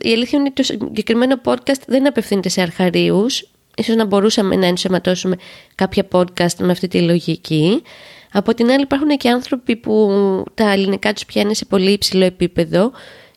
η 0.00 0.12
αλήθεια 0.12 0.38
είναι 0.38 0.52
ότι 0.52 0.52
το 0.52 0.62
συγκεκριμένο 0.62 1.40
podcast 1.44 1.82
δεν 1.86 2.06
απευθύνεται 2.06 2.48
σε 2.48 2.60
αρχαρίους. 2.60 3.48
Ίσως 3.76 3.96
να 3.96 4.04
μπορούσαμε 4.04 4.56
να 4.56 4.66
ενσωματώσουμε 4.66 5.36
κάποια 5.74 6.06
podcast 6.12 6.54
με 6.58 6.70
αυτή 6.70 6.88
τη 6.88 7.00
λογική. 7.00 7.82
Από 8.32 8.54
την 8.54 8.70
άλλη 8.70 8.82
υπάρχουν 8.82 9.08
και 9.08 9.28
άνθρωποι 9.28 9.76
που 9.76 10.12
τα 10.54 10.72
ελληνικά 10.72 11.12
τους 11.12 11.24
πιάνει 11.24 11.54
σε 11.54 11.64
πολύ 11.64 11.90
υψηλό 11.90 12.24
επίπεδο 12.24 12.92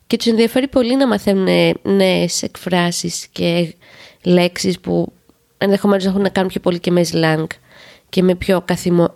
και 0.07 0.17
τους 0.17 0.25
ενδιαφέρει 0.25 0.67
πολύ 0.67 0.95
να 0.95 1.07
μαθαίνουν 1.07 1.75
νέες 1.81 2.43
εκφράσεις 2.43 3.27
και 3.31 3.75
λέξεις 4.23 4.79
που 4.79 5.13
ενδεχομένως 5.57 6.05
έχουν 6.05 6.21
να 6.21 6.29
κάνουν 6.29 6.49
πιο 6.49 6.59
πολύ 6.59 6.79
και 6.79 6.91
με 6.91 7.05
slang 7.11 7.45
και 8.09 8.23
με 8.23 8.35
πιο 8.35 8.61
καθημο... 8.65 9.13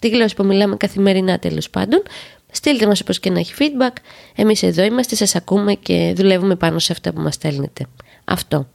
τη 0.00 0.08
γλώσσα 0.08 0.34
που 0.34 0.44
μιλάμε 0.44 0.76
καθημερινά 0.76 1.38
τέλος 1.38 1.70
πάντων. 1.70 2.02
Στείλτε 2.50 2.86
μας 2.86 3.00
όπως 3.00 3.20
και 3.20 3.30
να 3.30 3.38
έχει 3.38 3.54
feedback. 3.58 3.96
Εμείς 4.34 4.62
εδώ 4.62 4.82
είμαστε, 4.82 5.14
σας 5.14 5.34
ακούμε 5.34 5.74
και 5.74 6.12
δουλεύουμε 6.16 6.56
πάνω 6.56 6.78
σε 6.78 6.92
αυτά 6.92 7.12
που 7.12 7.20
μας 7.20 7.34
στέλνετε. 7.34 7.86
Αυτό. 8.24 8.68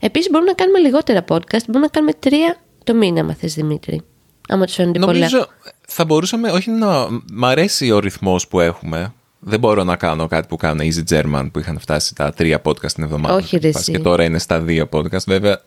Επίσης 0.00 0.30
μπορούμε 0.30 0.50
να 0.50 0.56
κάνουμε 0.56 0.78
λιγότερα 0.78 1.24
podcast. 1.28 1.64
Μπορούμε 1.66 1.84
να 1.84 1.88
κάνουμε 1.88 2.12
τρία 2.18 2.56
το 2.84 2.94
μήνα, 2.94 3.20
αν 3.20 3.34
θες 3.34 3.54
Δημήτρη. 3.54 4.02
Άμα 4.48 4.64
τους 4.64 4.74
φαίνονται 4.74 4.98
πολλά. 4.98 5.12
Νομίζω 5.12 5.46
θα 5.86 6.04
μπορούσαμε, 6.04 6.50
όχι 6.50 6.70
να... 6.70 7.06
Μ' 7.32 7.44
αρέσει 7.44 7.90
ο 7.90 7.98
ρυθμός 7.98 8.48
που 8.48 8.60
έχουμε. 8.60 9.12
Δεν 9.46 9.58
μπορώ 9.58 9.84
να 9.84 9.96
κάνω 9.96 10.26
κάτι 10.26 10.46
που 10.48 10.56
κάνουν 10.56 10.90
Easy 10.90 11.14
German 11.14 11.48
που 11.52 11.58
είχαν 11.58 11.78
φτάσει 11.78 12.14
τα 12.14 12.32
τρία 12.32 12.62
podcast 12.64 12.92
την 12.92 13.02
εβδομάδα. 13.02 13.34
Όχι, 13.34 13.56
ρε, 13.56 13.70
Πας 13.70 13.80
εσύ. 13.80 13.92
Και 13.92 13.98
τώρα 13.98 14.24
είναι 14.24 14.38
στα 14.38 14.60
δύο 14.60 14.88
podcast. 14.92 15.24
Βέβαια, 15.26 15.62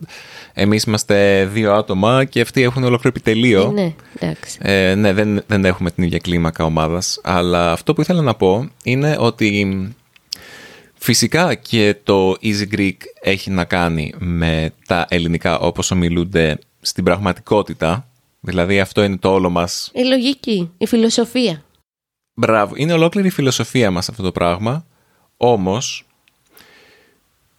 εμείς 0.54 0.84
είμαστε 0.84 1.46
δύο 1.46 1.74
άτομα 1.74 2.24
και 2.24 2.42
αυτοί 2.42 2.62
έχουν 2.62 2.84
ολόκληρο 2.84 3.16
επιτελείο. 3.16 3.72
Ναι, 3.72 3.94
εντάξει. 4.20 4.58
Ε, 4.62 4.96
ναι, 4.96 5.13
δεν, 5.13 5.44
δεν 5.48 5.66
έχουμε 5.66 5.92
την 5.92 6.04
ίδια 6.04 6.18
κλίμακα 6.18 6.63
ομάδας. 6.63 7.20
Αλλά 7.24 7.72
αυτό 7.72 7.94
που 7.94 8.01
ήθελα 8.01 8.22
να 8.22 8.36
πω 8.36 8.70
είναι 8.84 9.16
ότι 9.20 9.77
φυσικά 10.98 11.56
και 11.56 11.96
το 12.04 12.32
Easy 12.42 12.74
Greek 12.75 12.96
έχει 13.22 13.50
να 13.50 13.66
κάνει 13.66 14.13
με 14.18 14.74
τα 14.88 15.06
ελληνικά 15.10 15.60
όπως 15.60 15.92
ομιλούνται 15.92 16.60
στην 16.82 17.04
πραγματικότητα. 17.04 18.08
Δηλαδή 18.39 18.80
αυτό 18.80 19.04
είναι 19.04 19.18
το 19.18 19.32
όλο 19.32 19.50
μας 19.50 19.92
Η 19.94 20.04
λογική, 20.04 20.72
η 20.77 20.86
φιλοσοφία. 20.88 21.63
Μπράβο. 22.34 22.74
Είναι 22.77 22.94
ολόκληρη 22.94 23.27
η 23.27 23.32
φιλοσοφία 23.32 23.92
μας 23.92 24.10
αυτό 24.10 24.24
το 24.24 24.32
πράγμα. 24.32 24.86
Όμως, 25.38 26.06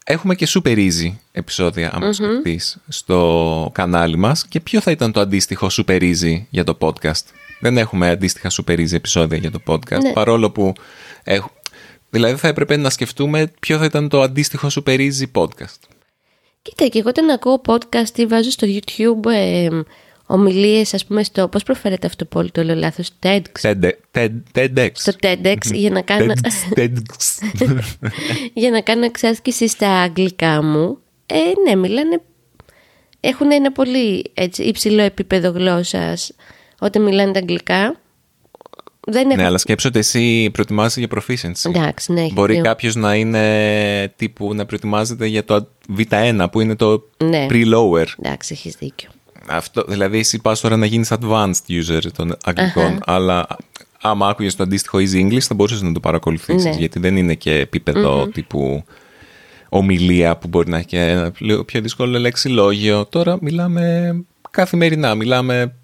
έχουμε 0.04 0.34
και 0.34 0.46
super 0.50 0.76
easy 0.76 1.12
επεισόδια, 1.32 1.90
άμα 1.94 2.10
mm 2.12 2.56
στο 2.88 3.70
κανάλι 3.74 4.16
μας. 4.16 4.46
Και 4.46 4.60
ποιο 4.60 4.80
θα 4.80 4.90
ήταν 4.90 5.12
το 5.12 5.20
αντίστοιχο 5.20 5.66
super 5.70 6.00
easy 6.02 6.42
για 6.50 6.64
το 6.64 6.78
podcast; 6.80 7.22
Δεν 7.60 7.78
έχουμε 7.78 8.08
αντίστοιχα 8.10 8.50
super 8.50 8.78
easy 8.78 8.92
επεισόδια 8.92 9.38
για 9.38 9.50
το 9.50 9.60
podcast, 9.66 10.00
Ναι. 10.02 10.12
παρόλο 10.12 10.50
που 10.50 10.72
έχω... 11.24 11.50
Δηλαδή 12.10 12.36
θα 12.36 12.48
έπρεπε 12.48 12.76
να 12.76 12.90
σκεφτούμε 12.90 13.52
ποιο 13.60 13.78
θα 13.78 13.84
ήταν 13.84 14.08
το 14.08 14.20
αντίστοιχο 14.22 14.68
super 14.70 14.98
easy 14.98 15.42
podcast. 15.42 15.78
Κοίτα, 16.62 16.86
και 16.86 16.98
εγώ 16.98 17.08
όταν 17.08 17.30
ακούω 17.30 17.60
podcast 17.66 18.16
ή 18.18 18.26
βάζω 18.26 18.50
στο 18.50 18.66
YouTube 18.70 19.30
ε, 19.30 19.68
ομιλίες, 20.26 20.94
ας 20.94 21.04
πούμε, 21.06 21.22
στο... 21.22 21.48
Πώς 21.48 21.62
προφέρεται 21.62 22.06
αυτό 22.06 22.24
πολύ 22.24 22.50
το 22.50 22.62
λέω 22.62 22.74
λάθος, 22.74 23.10
TEDx. 23.22 23.42
TED- 23.60 23.90
TED- 24.12 24.42
TEDx. 24.54 24.90
Στο 24.92 25.12
TEDx 25.22 25.56
για 25.72 25.90
να 25.90 26.02
κάνω... 26.02 26.32
TED- 26.74 26.78
TEDx. 26.78 27.42
για 28.60 28.70
να 28.70 28.80
κάνω 28.80 29.04
εξάσκηση 29.04 29.68
στα 29.68 29.88
αγγλικά 29.88 30.62
μου. 30.62 30.98
Ε, 31.26 31.36
ναι, 31.68 31.74
μιλάνε. 31.76 32.20
Έχουν 33.20 33.50
ένα 33.50 33.72
πολύ 33.72 34.30
έτσι, 34.34 34.62
υψηλό 34.62 35.02
επίπεδο 35.02 35.50
γλώσσας 35.50 36.32
όταν 36.80 37.02
μιλάνε 37.02 37.32
τα 37.32 37.38
αγγλικά. 37.38 38.00
Δεν 39.10 39.24
έχουν... 39.30 39.36
ναι, 39.36 39.44
αλλά 39.44 39.58
σκέψω 39.58 39.88
ότι 39.88 39.98
εσύ 39.98 40.50
προετοιμάζεσαι 40.52 41.00
για 41.00 41.08
proficiency. 41.14 41.64
Εντάξει, 41.74 42.12
ναι, 42.12 42.20
έχει 42.20 42.32
Μπορεί 42.32 42.52
δίκιο. 42.54 42.68
κάποιος 42.68 42.94
να 42.94 43.14
είναι 43.14 44.12
τύπου 44.16 44.54
να 44.54 44.66
προετοιμάζεται 44.66 45.26
για 45.26 45.44
το 45.44 45.68
Β1 45.98 46.46
που 46.52 46.60
είναι 46.60 46.74
το 46.76 47.08
Ναι. 47.24 47.46
pre-lower. 47.50 48.04
Εντάξει, 48.22 48.52
έχεις 48.52 48.74
δίκιο. 48.78 49.08
Αυτό, 49.48 49.84
δηλαδή, 49.88 50.18
εσύ 50.18 50.38
πας 50.40 50.60
τώρα 50.60 50.76
να 50.76 50.86
γίνεις 50.86 51.12
advanced 51.20 51.52
user 51.68 52.00
των 52.16 52.36
αγγλικών, 52.44 53.00
αλλά 53.06 53.46
άμα 54.02 54.28
άκουγες 54.28 54.54
το 54.56 54.62
αντίστοιχο 54.62 54.98
Easy 54.98 55.14
English 55.26 55.38
θα 55.40 55.54
μπορούσες 55.54 55.82
να 55.82 55.92
το 55.92 56.00
παρακολουθήσεις, 56.00 56.64
Ναι. 56.64 56.70
γιατί 56.78 56.98
δεν 56.98 57.16
είναι 57.16 57.34
και 57.34 57.52
επίπεδο 57.54 58.26
τύπου 58.26 58.84
ομιλία 59.68 60.36
που 60.36 60.48
μπορεί 60.48 60.70
να 60.70 60.76
έχει 60.76 60.86
και 60.86 61.00
ένα 61.00 61.32
λίγο 61.38 61.64
πιο 61.64 61.80
δύσκολο 61.80 62.18
λεξιλόγιο. 62.18 63.06
Τώρα 63.06 63.38
μιλάμε 63.40 64.14
καθημερινά, 64.50 65.14
μιλάμε 65.14 65.74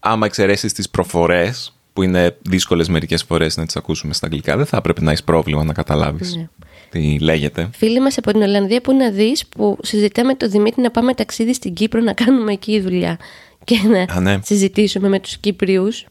άμα 0.00 0.26
εξαιρέσεις 0.26 0.72
τις 0.72 0.90
προφορές 0.90 1.72
που 1.92 2.02
είναι 2.02 2.36
δύσκολες 2.42 2.88
μερικές 2.88 3.22
φορές 3.22 3.56
να 3.56 3.66
τις 3.66 3.76
ακούσουμε 3.76 4.14
στα 4.14 4.26
αγγλικά, 4.26 4.56
δεν 4.56 4.66
θα 4.66 4.76
έπρεπε 4.76 5.00
να 5.02 5.10
έχεις 5.10 5.24
πρόβλημα 5.24 5.64
να 5.64 5.72
καταλάβεις 5.72 6.36
Ναι. 6.36 6.48
τι 6.90 7.18
λέγεται. 7.18 7.68
Φίλοι 7.74 8.00
μας 8.00 8.18
από 8.18 8.32
την 8.32 8.42
Ολλανδία 8.42 8.80
που 8.80 8.92
να 8.94 9.10
δεις 9.10 9.46
που 9.46 9.78
συζητάμε 9.82 10.34
το 10.34 10.48
Δημήτρη 10.48 10.82
να 10.82 10.90
πάμε 10.90 11.14
ταξίδι 11.14 11.54
στην 11.54 11.74
Κύπρο 11.74 12.00
να 12.00 12.12
κάνουμε 12.12 12.52
εκεί 12.52 12.80
δουλειά 12.80 13.18
και 13.64 13.80
να 13.88 14.14
Α, 14.16 14.20
ναι. 14.20 14.38
συζητήσουμε 14.44 15.08
με 15.08 15.20
τους 15.20 15.38
Κύπριους. 15.38 16.04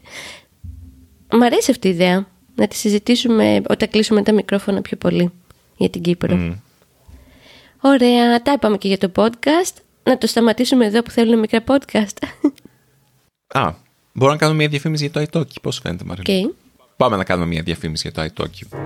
Μ' 1.38 1.42
αρέσει 1.42 1.70
αυτή 1.70 1.88
η 1.88 1.90
ιδέα 1.90 2.26
να 2.54 2.66
τη 2.68 2.76
συζητήσουμε 2.76 3.60
όταν 3.68 3.88
κλείσουμε 3.90 4.22
τα 4.22 4.32
μικρόφωνα 4.32 4.80
πιο 4.82 4.96
πολύ 4.96 5.30
για 5.76 5.90
την 5.90 6.02
Κύπρο. 6.02 6.56
Ωραία, 7.80 8.42
τα 8.42 8.52
είπαμε 8.52 8.76
και 8.78 8.88
για 8.88 8.98
το 8.98 9.10
podcast. 9.16 9.74
Να 10.02 10.18
το 10.18 10.26
σταματήσουμε 10.26 10.86
εδώ 10.86 11.02
που 11.02 11.10
θέλουν 11.10 11.38
μικρά 11.38 11.64
podcast. 11.66 12.16
Α, 13.52 13.72
μπορώ 14.12 14.32
να 14.32 14.38
κάνω 14.38 14.54
μια 14.54 14.68
διαφήμιση 14.68 15.10
για 15.10 15.26
το 15.26 15.40
iTalki. 15.40 15.60
Πώς 15.62 15.78
φαίνεται, 15.78 16.04
Μαρίλα. 16.04 16.46
Οκ. 16.46 16.54
Πάμε 16.96 17.16
να 17.16 17.24
κάνουμε 17.24 17.46
μια 17.46 17.62
διαφήμιση 17.62 18.10
για 18.12 18.30
το 18.30 18.32
iTalki. 18.34 18.78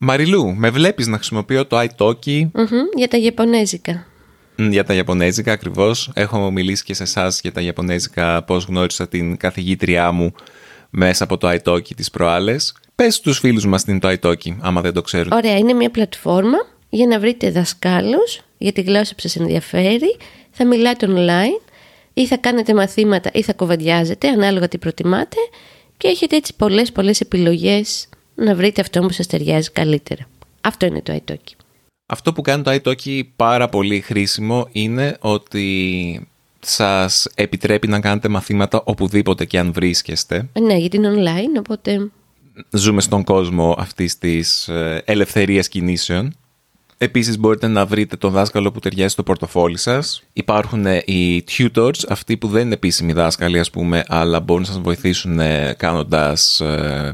Μαριλού, 0.00 0.54
με 0.54 0.70
βλέπεις 0.70 1.06
να 1.06 1.16
χρησιμοποιώ 1.16 1.66
το 1.66 1.80
iTalki; 1.80 2.48
Μμμ, 2.52 2.86
για 2.96 3.08
τα 3.08 3.16
Ιαπωνέζικα. 3.16 4.06
Μ, 4.56 4.70
για 4.70 4.84
τα 4.84 4.94
Ιαπωνέζικα 4.94 5.52
ακριβώς. 5.52 6.10
Έχω 6.14 6.50
μιλήσει 6.50 6.84
και 6.84 6.94
σε 6.94 7.02
εσάς 7.02 7.40
για 7.40 7.52
τα 7.52 7.60
Ιαπωνέζικα, 7.60 8.42
πώς 8.42 8.64
γνώρισα 8.64 9.08
την 9.08 9.36
καθηγήτριά 9.36 10.12
μου 10.12 10.32
μέσα 10.90 11.24
από 11.24 11.36
το 11.36 11.48
iTalki 11.50 11.94
τις 11.96 12.10
προάλλες. 12.10 12.76
Πες 12.94 13.14
στους 13.14 13.38
φίλους 13.38 13.66
μας 13.66 13.84
τι 13.84 13.90
είναι 13.90 14.00
το 14.00 14.16
iTalki, 14.20 14.56
άμα 14.60 14.80
δεν 14.80 14.92
το 14.92 15.02
ξέρουν. 15.02 15.32
Ωραία, 15.32 15.56
είναι 15.56 15.72
μια 15.72 15.90
πλατφόρμα 15.90 16.58
για 16.96 17.06
να 17.06 17.20
βρείτε 17.20 17.50
δασκάλους 17.50 18.40
για 18.58 18.72
τη 18.72 18.80
γλώσσα 18.80 19.14
που 19.14 19.20
σας 19.20 19.36
ενδιαφέρει. 19.36 20.16
Θα 20.50 20.66
μιλάτε 20.66 21.06
online 21.10 21.70
ή 22.14 22.26
θα 22.26 22.36
κάνετε 22.36 22.74
μαθήματα 22.74 23.30
ή 23.32 23.42
θα 23.42 23.52
κοβαντιάζετε, 23.52 24.28
ανάλογα 24.28 24.68
τι 24.68 24.78
προτιμάτε. 24.78 25.36
Και 25.96 26.08
έχετε 26.08 26.36
έτσι 26.36 26.54
πολλές 26.56 26.92
πολλές 26.92 27.20
επιλογές 27.20 28.08
να 28.34 28.54
βρείτε 28.54 28.80
αυτό 28.80 29.00
που 29.00 29.10
σας 29.10 29.26
ταιριάζει 29.26 29.70
καλύτερα. 29.70 30.28
Αυτό 30.60 30.86
είναι 30.86 31.02
το 31.02 31.20
iTalki. 31.24 31.54
Αυτό 32.06 32.32
που 32.32 32.42
κάνει 32.42 32.62
το 32.62 32.80
iTalki 32.82 33.22
πάρα 33.36 33.68
πολύ 33.68 34.00
χρήσιμο 34.00 34.68
είναι 34.72 35.16
ότι 35.20 36.28
σας 36.60 37.28
επιτρέπει 37.34 37.88
να 37.88 38.00
κάνετε 38.00 38.28
μαθήματα 38.28 38.82
οπουδήποτε 38.84 39.44
και 39.44 39.58
αν 39.58 39.72
βρίσκεστε. 39.72 40.48
Ε, 40.52 40.60
Ναι, 40.60 40.74
γιατί 40.76 40.96
είναι 40.96 41.14
online, 41.16 41.58
οπότε 41.58 42.10
Ζούμε 42.70 43.00
στον 43.00 43.24
κόσμο 43.24 43.74
αυτής 43.78 44.18
της 44.18 44.68
ε, 44.68 45.02
ελευθερίας 45.04 45.68
κινήσεων. 45.68 46.36
Επίσης 46.98 47.38
μπορείτε 47.38 47.66
να 47.66 47.86
βρείτε 47.86 48.16
τον 48.16 48.32
δάσκαλο 48.32 48.72
που 48.72 48.78
ταιριάζει 48.78 49.12
στο 49.12 49.22
πορτοφόλι 49.22 49.78
σας. 49.78 50.22
Υπάρχουν 50.32 50.86
ε, 50.86 51.02
οι 51.06 51.44
tutors, 51.48 52.04
αυτοί 52.08 52.36
που 52.36 52.48
δεν 52.48 52.64
είναι 52.64 52.74
επίσημοι 52.74 53.12
δάσκαλοι 53.12 53.58
ας 53.58 53.70
πούμε, 53.70 54.04
αλλά 54.08 54.40
μπορούν 54.40 54.62
να 54.62 54.68
σας 54.68 54.80
βοηθήσουν 54.80 55.38
ε, 55.40 55.74
κάνοντας 55.78 56.60
ε, 56.60 57.12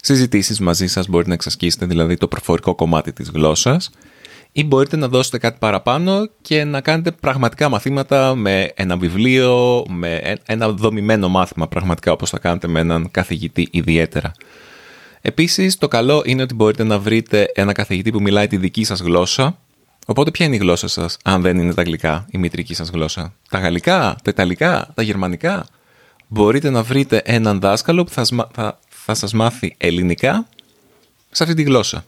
συζητήσεις 0.00 0.60
μαζί 0.60 0.86
σας, 0.86 1.08
μπορείτε 1.08 1.28
να 1.28 1.34
εξασκήσετε 1.34 1.86
δηλαδή 1.86 2.16
το 2.16 2.28
προφορικό 2.28 2.74
κομμάτι 2.74 3.12
της 3.12 3.30
γλώσσας 3.30 3.90
ή 4.52 4.64
μπορείτε 4.64 4.96
να 4.96 5.08
δώσετε 5.08 5.38
κάτι 5.38 5.56
παραπάνω 5.60 6.28
και 6.42 6.64
να 6.64 6.80
κάνετε 6.80 7.10
πραγματικά 7.10 7.68
μαθήματα 7.68 8.34
με 8.34 8.72
ένα 8.74 8.96
βιβλίο, 8.96 9.84
με 9.88 10.14
ε- 10.14 10.34
ένα 10.46 10.68
δομημένο 10.68 11.28
μάθημα 11.28 11.68
πραγματικά 11.68 12.12
όπως 12.12 12.30
θα 12.30 12.38
κάνετε 12.38 12.68
με 12.68 12.80
έναν 12.80 13.10
καθηγητή 13.10 13.68
ιδιαίτερα. 13.70 14.32
Επίσης 15.22 15.78
το 15.78 15.88
καλό 15.88 16.22
είναι 16.26 16.42
ότι 16.42 16.54
μπορείτε 16.54 16.84
να 16.84 16.98
βρείτε 16.98 17.50
ένα 17.54 17.72
καθηγητή 17.72 18.10
που 18.10 18.22
μιλάει 18.22 18.46
τη 18.46 18.56
δική 18.56 18.84
σας 18.84 19.00
γλώσσα 19.00 19.58
Οπότε 20.06 20.30
ποια 20.30 20.46
είναι 20.46 20.54
η 20.54 20.58
γλώσσα 20.58 20.88
σας 20.88 21.16
αν 21.24 21.42
δεν 21.42 21.58
είναι 21.58 21.74
τα 21.74 21.80
αγγλικά 21.80 22.26
η 22.30 22.38
μητρική 22.38 22.74
σας 22.74 22.88
γλώσσα; 22.88 23.34
Τα 23.50 23.58
γαλλικά, 23.58 24.00
τα 24.00 24.30
ιταλικά, 24.30 24.90
τα 24.94 25.02
γερμανικά; 25.02 25.66
Μπορείτε 26.28 26.70
να 26.70 26.82
βρείτε 26.82 27.22
έναν 27.24 27.60
δάσκαλο 27.60 28.04
που 28.04 28.10
θα, 28.10 28.24
σμα- 28.24 28.48
θα, 28.52 28.78
θα 28.88 29.14
σας 29.14 29.32
μάθει 29.32 29.74
ελληνικά 29.78 30.48
σε 31.30 31.42
αυτή 31.42 31.54
τη 31.54 31.62
γλώσσα. 31.62 32.04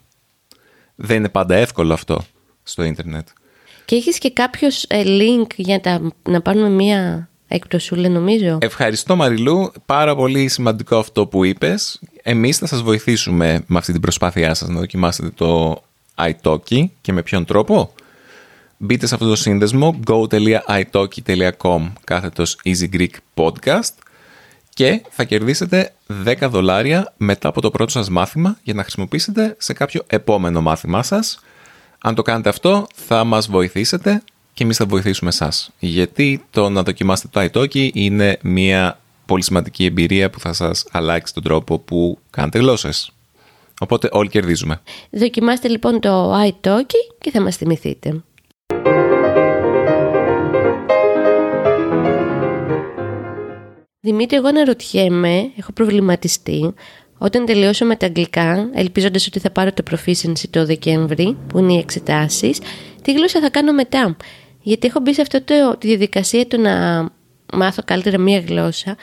Δεν 0.94 1.16
είναι 1.16 1.28
πάντα 1.28 1.54
εύκολο 1.54 1.92
αυτό 1.92 2.24
στο 2.62 2.82
ίντερνετ. 2.82 3.28
Και 3.84 3.96
έχεις 3.96 4.18
και 4.18 4.30
κάποιος 4.30 4.84
ε, 4.88 5.02
link 5.06 5.46
για 5.56 5.80
τα, 5.80 6.12
να 6.28 6.40
πάρουμε 6.40 6.68
μία 6.68 7.28
εκπτωσούλα 7.48 8.08
νομίζω; 8.08 8.58
Ευχαριστώ 8.60 9.16
Μαριλού, 9.16 9.72
πάρα 9.86 10.16
πολύ 10.16 10.48
σημαντικό 10.48 10.96
αυτό 10.96 11.26
που 11.26 11.44
είπες. 11.44 12.00
Εμείς 12.26 12.58
θα 12.58 12.66
σας 12.66 12.82
βοηθήσουμε 12.82 13.64
με 13.66 13.78
αυτή 13.78 13.92
την 13.92 14.00
προσπάθειά 14.00 14.54
σας 14.54 14.68
να 14.68 14.78
δοκιμάσετε 14.78 15.30
το 15.30 15.82
iTalki 16.16 16.84
και 17.00 17.12
με 17.12 17.22
ποιον 17.22 17.44
τρόπο; 17.44 17.94
Μπείτε 18.76 19.06
σε 19.06 19.14
αυτό 19.14 19.28
το 19.28 19.36
σύνδεσμο 19.36 20.00
go.italki.com 20.06 21.92
κάθετος 22.04 22.58
Easy 22.64 22.88
Greek 22.92 23.10
Podcast 23.34 23.92
και 24.68 25.02
θα 25.10 25.24
κερδίσετε 25.24 25.94
10 26.24 26.36
δολάρια 26.40 27.12
μετά 27.16 27.48
από 27.48 27.60
το 27.60 27.70
πρώτο 27.70 27.90
σας 27.90 28.08
μάθημα 28.08 28.58
για 28.62 28.74
να 28.74 28.82
χρησιμοποιήσετε 28.82 29.56
σε 29.58 29.72
κάποιο 29.72 30.02
επόμενο 30.06 30.60
μάθημά 30.60 31.02
σας. 31.02 31.40
Αν 31.98 32.14
το 32.14 32.22
κάνετε 32.22 32.48
αυτό 32.48 32.86
θα 32.94 33.24
μας 33.24 33.48
βοηθήσετε 33.48 34.22
και 34.54 34.64
εμείς 34.64 34.76
θα 34.76 34.86
βοηθήσουμε 34.86 35.30
εσάς. 35.30 35.70
Γιατί 35.78 36.44
το 36.50 36.68
να 36.68 36.82
δοκιμάσετε 36.82 37.48
το 37.48 37.60
iTalki 37.60 37.90
είναι 37.92 38.38
μια 38.42 38.98
πολύ 39.26 39.42
σημαντική 39.42 39.84
εμπειρία 39.84 40.30
που 40.30 40.40
θα 40.40 40.52
σας 40.52 40.86
αλλάξει 40.90 41.34
τον 41.34 41.42
τρόπο 41.42 41.78
που 41.78 42.18
κάνετε 42.30 42.58
γλώσσες. 42.58 43.10
Οπότε 43.80 44.08
όλοι 44.12 44.28
κερδίζουμε. 44.28 44.80
Δοκιμάστε 45.10 45.68
λοιπόν 45.68 46.00
το 46.00 46.32
iTalki 46.34 47.14
και 47.18 47.30
θα 47.30 47.40
μας 47.40 47.56
θυμηθείτε. 47.56 48.22
Δημήτρη, 54.00 54.36
εγώ 54.36 54.48
αναρωτιέμαι, 54.48 55.50
έχω 55.56 55.72
προβληματιστεί, 55.72 56.74
όταν 57.18 57.44
τελειώσω 57.44 57.84
με 57.84 57.96
τα 57.96 58.06
αγγλικά, 58.06 58.70
ελπίζοντας 58.74 59.26
ότι 59.26 59.38
θα 59.38 59.50
πάρω 59.50 59.72
το 59.72 59.82
proficiency 59.90 60.44
το 60.50 60.66
Δεκέμβρη, 60.66 61.36
που 61.46 61.58
είναι 61.58 61.72
οι 61.72 61.78
εξετάσεις, 61.78 62.60
τι 63.02 63.12
γλώσσα 63.12 63.40
θα 63.40 63.50
κάνω 63.50 63.72
μετά; 63.72 64.16
Γιατί 64.60 64.86
έχω 64.86 65.00
μπει 65.00 65.14
σε 65.14 65.20
αυτό 65.20 65.42
το, 65.42 65.76
τη 65.78 65.86
διαδικασία 65.86 66.46
του 66.46 66.60
να 66.60 67.04
μάθω 67.54 67.82
καλύτερα 67.84 68.18
μία 68.18 68.38
γλώσσα 68.38 68.96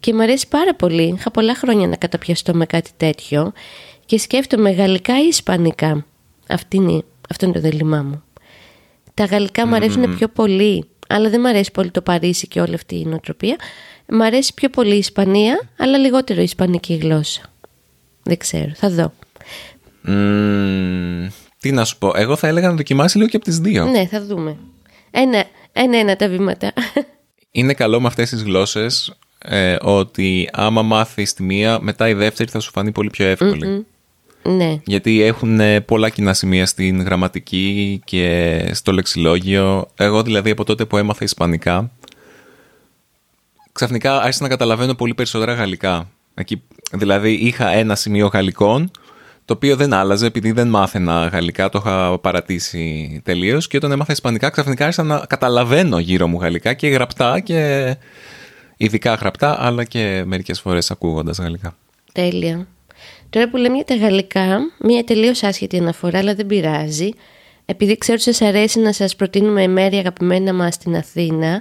και 0.00 0.14
μου 0.14 0.22
αρέσει 0.22 0.48
πάρα 0.48 0.74
πολύ. 0.74 1.14
Είχα 1.16 1.30
πολλά 1.30 1.54
χρόνια 1.54 1.86
να 1.86 1.96
καταπιαστώ 1.96 2.54
με 2.54 2.66
κάτι 2.66 2.90
τέτοιο 2.96 3.52
και 4.06 4.18
σκέφτομαι 4.18 4.70
γαλλικά 4.70 5.22
ή 5.22 5.26
ισπανικά. 5.26 6.04
Αυτή 6.48 6.76
είναι, 6.76 7.02
αυτό 7.30 7.44
είναι 7.44 7.54
το 7.54 7.60
δίλημά 7.60 8.02
μου. 8.02 8.22
Τα 9.14 9.24
γαλλικά 9.24 9.66
μου 9.66 9.74
αρέσουν 9.74 10.16
πιο 10.16 10.28
πολύ, 10.28 10.84
αλλά 11.08 11.28
δεν 11.28 11.40
μου 11.40 11.48
αρέσει 11.48 11.70
πολύ 11.70 11.90
το 11.90 12.00
Παρίσι 12.00 12.48
και 12.48 12.60
όλη 12.60 12.74
αυτή 12.74 12.98
η 12.98 13.04
νοοτροπία. 13.04 13.56
Μ' 14.08 14.22
αρέσει 14.22 14.54
πιο 14.54 14.68
πολύ 14.68 14.94
η 14.94 14.98
Ισπανία, 14.98 15.68
αλλά 15.76 15.98
λιγότερο 15.98 16.40
η 16.40 16.42
Ισπανική 16.42 16.94
γλώσσα. 16.94 17.42
Δεν 18.22 18.36
ξέρω, 18.36 18.70
θα 18.74 18.90
δω. 18.90 19.12
τι 21.60 21.72
να 21.72 21.84
σου 21.84 21.98
πω, 21.98 22.12
εγώ 22.14 22.36
θα 22.36 22.46
έλεγα 22.46 22.68
να 22.68 22.74
δοκιμάσει 22.74 23.16
λίγο 23.16 23.28
και 23.28 23.36
από 23.36 23.44
τις 23.44 23.58
δύο. 23.58 23.84
Ναι, 23.84 24.06
θα 24.06 24.24
δούμε. 24.24 24.56
Ένα, 25.10 25.44
ένα, 25.72 26.16
τα 26.16 26.28
βήματα. 26.28 26.72
Είναι 27.58 27.74
καλό 27.74 28.00
με 28.00 28.06
αυτές 28.06 28.30
τις 28.30 28.42
γλώσσες 28.42 29.16
ε, 29.38 29.76
ότι 29.80 30.48
άμα 30.52 30.82
μάθεις 30.82 31.34
τη 31.34 31.42
μία, 31.42 31.78
μετά 31.80 32.08
η 32.08 32.14
δεύτερη 32.14 32.50
θα 32.50 32.60
σου 32.60 32.70
φανεί 32.70 32.92
πολύ 32.92 33.10
πιο 33.10 33.26
ευκολη 33.26 33.86
Ναι. 34.42 34.80
Γιατί 34.84 35.22
έχουν 35.22 35.60
ε, 35.60 35.80
πολλά 35.80 36.08
κοινά 36.08 36.34
σημεία 36.34 36.66
στην 36.66 37.02
γραμματική 37.02 38.00
και 38.04 38.60
στο 38.72 38.92
λεξιλόγιο. 38.92 39.88
Εγώ 39.96 40.22
δηλαδή 40.22 40.50
από 40.50 40.64
τότε 40.64 40.84
που 40.84 40.96
έμαθα 40.96 41.24
Ισπανικά, 41.24 41.90
ξαφνικά 43.72 44.20
άρχισα 44.20 44.42
να 44.42 44.48
καταλαβαίνω 44.48 44.94
πολύ 44.94 45.14
περισσότερα 45.14 45.52
γαλλικά. 45.52 46.08
Εκεί, 46.34 46.62
δηλαδή 46.92 47.32
είχα 47.32 47.68
ένα 47.68 47.94
σημείο 47.94 48.26
γαλλικών, 48.26 48.90
το 49.48 49.54
οποίο 49.54 49.76
δεν 49.76 49.92
άλλαζε 49.92 50.26
επειδή 50.26 50.52
δεν 50.52 50.68
μάθαινα 50.68 51.26
γαλλικά, 51.26 51.68
το 51.68 51.82
είχα 51.84 52.18
παρατήσει 52.18 53.20
τελείως. 53.24 53.66
Και 53.66 53.76
όταν 53.76 53.92
έμαθα 53.92 54.12
Ισπανικά, 54.12 54.50
ξαφνικά 54.50 54.84
άρχισα 54.84 55.02
να 55.02 55.18
καταλαβαίνω 55.28 55.98
γύρω 55.98 56.26
μου 56.26 56.40
γαλλικά 56.40 56.72
και 56.72 56.88
γραπτά 56.88 57.40
και 57.40 57.96
ειδικά 58.76 59.14
γραπτά, 59.14 59.56
αλλά 59.64 59.84
και 59.84 60.22
μερικές 60.26 60.60
φορές 60.60 60.90
ακούγοντας 60.90 61.38
γαλλικά. 61.38 61.76
Τέλεια. 62.12 62.66
Τώρα 63.30 63.48
που 63.48 63.56
λέμε 63.56 63.74
για 63.74 63.84
τα 63.84 63.96
γαλλικά, 63.96 64.58
μία 64.78 65.04
τελείως 65.04 65.42
άσχετη 65.42 65.78
αναφορά, 65.78 66.18
αλλά 66.18 66.34
δεν 66.34 66.46
πειράζει. 66.46 67.10
Επειδή 67.64 67.98
ξέρω 67.98 68.18
ότι 68.22 68.34
σας 68.34 68.48
αρέσει 68.48 68.80
να 68.80 68.92
σας 68.92 69.16
προτείνουμε 69.16 69.66
μέρη 69.66 69.96
αγαπημένα 69.96 70.54
μας 70.54 70.74
στην 70.74 70.96
Αθήνα, 70.96 71.46
ε, 71.46 71.60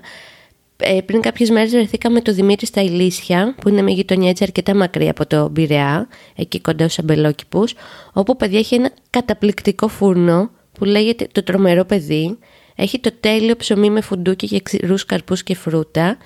πριν 1.06 1.22
κάποιες 1.22 1.50
μέρες 1.50 1.72
βρεθήκαμε 1.72 2.22
το 2.22 2.34
Δημήτρη 2.34 2.66
στα 2.66 2.82
Ηλίσια, 2.82 3.56
που 3.62 3.70
είναι 3.70 3.82
μια 3.82 3.94
γειτονιά 3.94 4.30
έτσι 4.30 4.44
αρκετά 4.44 4.76
μακριά 4.76 5.12
από 5.12 5.26
το 5.26 5.50
Μπειραιά, 5.50 6.08
εκεί 6.36 6.60
κοντά 6.60 6.84
στους 6.84 7.00
Αμπελόκηπους, 7.00 7.74
όπου 8.14 8.36
παιδιά 8.36 8.60
έχει 8.60 8.76
ένα 8.76 8.90
καταπληκτικό 9.10 9.88
φούρνο 9.88 10.50
που 10.72 10.86
λέγεται 10.86 11.28
το 11.32 11.44
τρομερό 11.44 11.86
παιδί. 11.86 12.38
Έχει 12.76 13.00
το 13.00 13.12
τέλειο 13.20 13.56
ψωμί 13.56 13.90
με 13.90 14.02
φουντούκι 14.02 14.48
και 14.48 14.60
ξηρούς 14.60 15.06
καρπούς 15.06 15.44
και 15.44 15.56
φρούτα. 15.56 16.18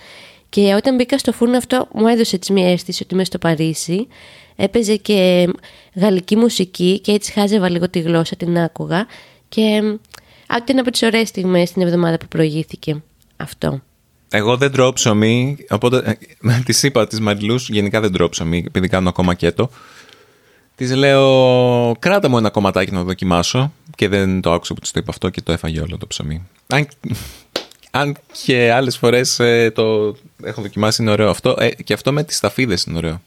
Και 0.49 0.73
όταν 0.73 0.95
μπήκα 0.95 1.17
στο 1.17 1.31
φούρνο 1.31 1.57
αυτό 1.57 1.87
μου 1.93 2.07
έδωσε 2.07 2.35
έτσι 2.35 2.53
μια 2.53 2.71
αίσθηση 2.71 3.03
ότι 3.03 3.13
είμαι 3.13 3.23
στο 3.23 3.37
Παρίσι. 3.37 4.07
Έπαιζε 4.55 4.95
και 4.95 5.47
γαλλική 5.95 6.35
μουσική 6.35 6.99
και 6.99 7.11
έτσι 7.11 7.31
χάζευα 7.31 7.69
λίγο 7.69 7.89
τη 7.89 7.99
γλώσσα, 7.99 8.35
την 8.35 8.57
άκουγα. 8.57 9.05
Και 9.49 9.81
αυτή 10.47 10.71
είναι 10.71 10.81
από 10.81 10.91
τις 10.91 11.01
ωραίες 11.01 11.27
στιγμές 11.27 11.71
την 11.71 11.81
εβδομάδα 11.81 12.17
που 12.17 12.27
προηγήθηκε 12.27 13.03
αυτό. 13.37 13.81
Εγώ 14.33 14.57
δεν 14.57 14.71
τρώω 14.71 14.93
ψωμί, 14.93 15.57
οπότε 15.69 16.17
ε, 16.41 16.59
τη 16.65 16.87
είπα 16.87 17.07
τη 17.07 17.21
Μαριλούς, 17.21 17.69
γενικά 17.69 18.01
δεν 18.01 18.11
τρώω 18.11 18.29
ψωμί, 18.29 18.63
επειδή 18.67 18.87
κάνω 18.87 19.09
ακόμα 19.09 19.33
κέτο. 19.33 19.69
Τη 20.75 20.95
λέω, 20.95 21.95
κράτα 21.99 22.29
μου 22.29 22.37
ένα 22.37 22.49
κομματάκι 22.49 22.91
να 22.91 22.97
το 22.97 23.03
δοκιμάσω. 23.03 23.71
Και 23.95 24.07
δεν 24.07 24.41
το 24.41 24.53
άκουσα 24.53 24.73
που 24.73 24.79
τη 24.79 24.91
το 24.91 24.99
είπα 24.99 25.11
αυτό 25.11 25.29
και 25.29 25.41
το 25.41 25.51
έφαγε 25.51 25.81
όλο 25.81 25.97
το 25.97 26.07
ψωμί. 26.07 26.47
Αν, 26.67 26.87
αν 27.91 28.17
και 28.43 28.71
άλλες 28.71 28.97
φορές 28.97 29.39
ε, 29.39 29.71
το 29.75 30.15
έχω 30.43 30.61
δοκιμάσει, 30.61 31.01
είναι 31.01 31.11
ωραίο 31.11 31.29
αυτό. 31.29 31.55
Ε, 31.59 31.69
και 31.69 31.93
αυτό 31.93 32.11
με 32.11 32.23
τις 32.23 32.39
ταφίδες 32.39 32.83
είναι 32.83 32.97
ωραίο. 32.97 33.21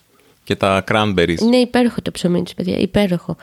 Και 0.45 0.57
τα 0.57 0.85
cranberries. 0.89 1.41
Είναι 1.41 1.57
υπέροχο 1.57 2.03
το 2.03 2.11
ψωμί 2.11 2.43
τη, 2.43 2.55
παιδιά. 2.55 2.79
Υπέροχο. 2.79 3.37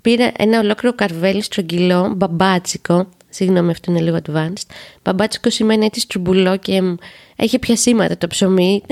Πήρα 0.00 0.32
ένα 0.36 0.58
ολόκληρο 0.58 0.94
καρβέλι 0.94 1.42
στρογγυλό, 1.42 2.12
μπαμπάτσικο, 2.16 3.08
Συγγνώμη, 3.38 3.70
αυτό 3.70 3.90
είναι 3.90 4.00
λίγο 4.00 4.18
advanced. 4.26 4.66
Μπαμπάτσικο 5.04 5.50
σημαίνει 5.50 5.84
έτσι 5.84 6.00
στρουμπουλό 6.00 6.56
και 6.56 6.82
έχει 7.36 7.58
πιασίματα 7.58 8.18
το 8.18 8.26
ψωμί. 8.26 8.82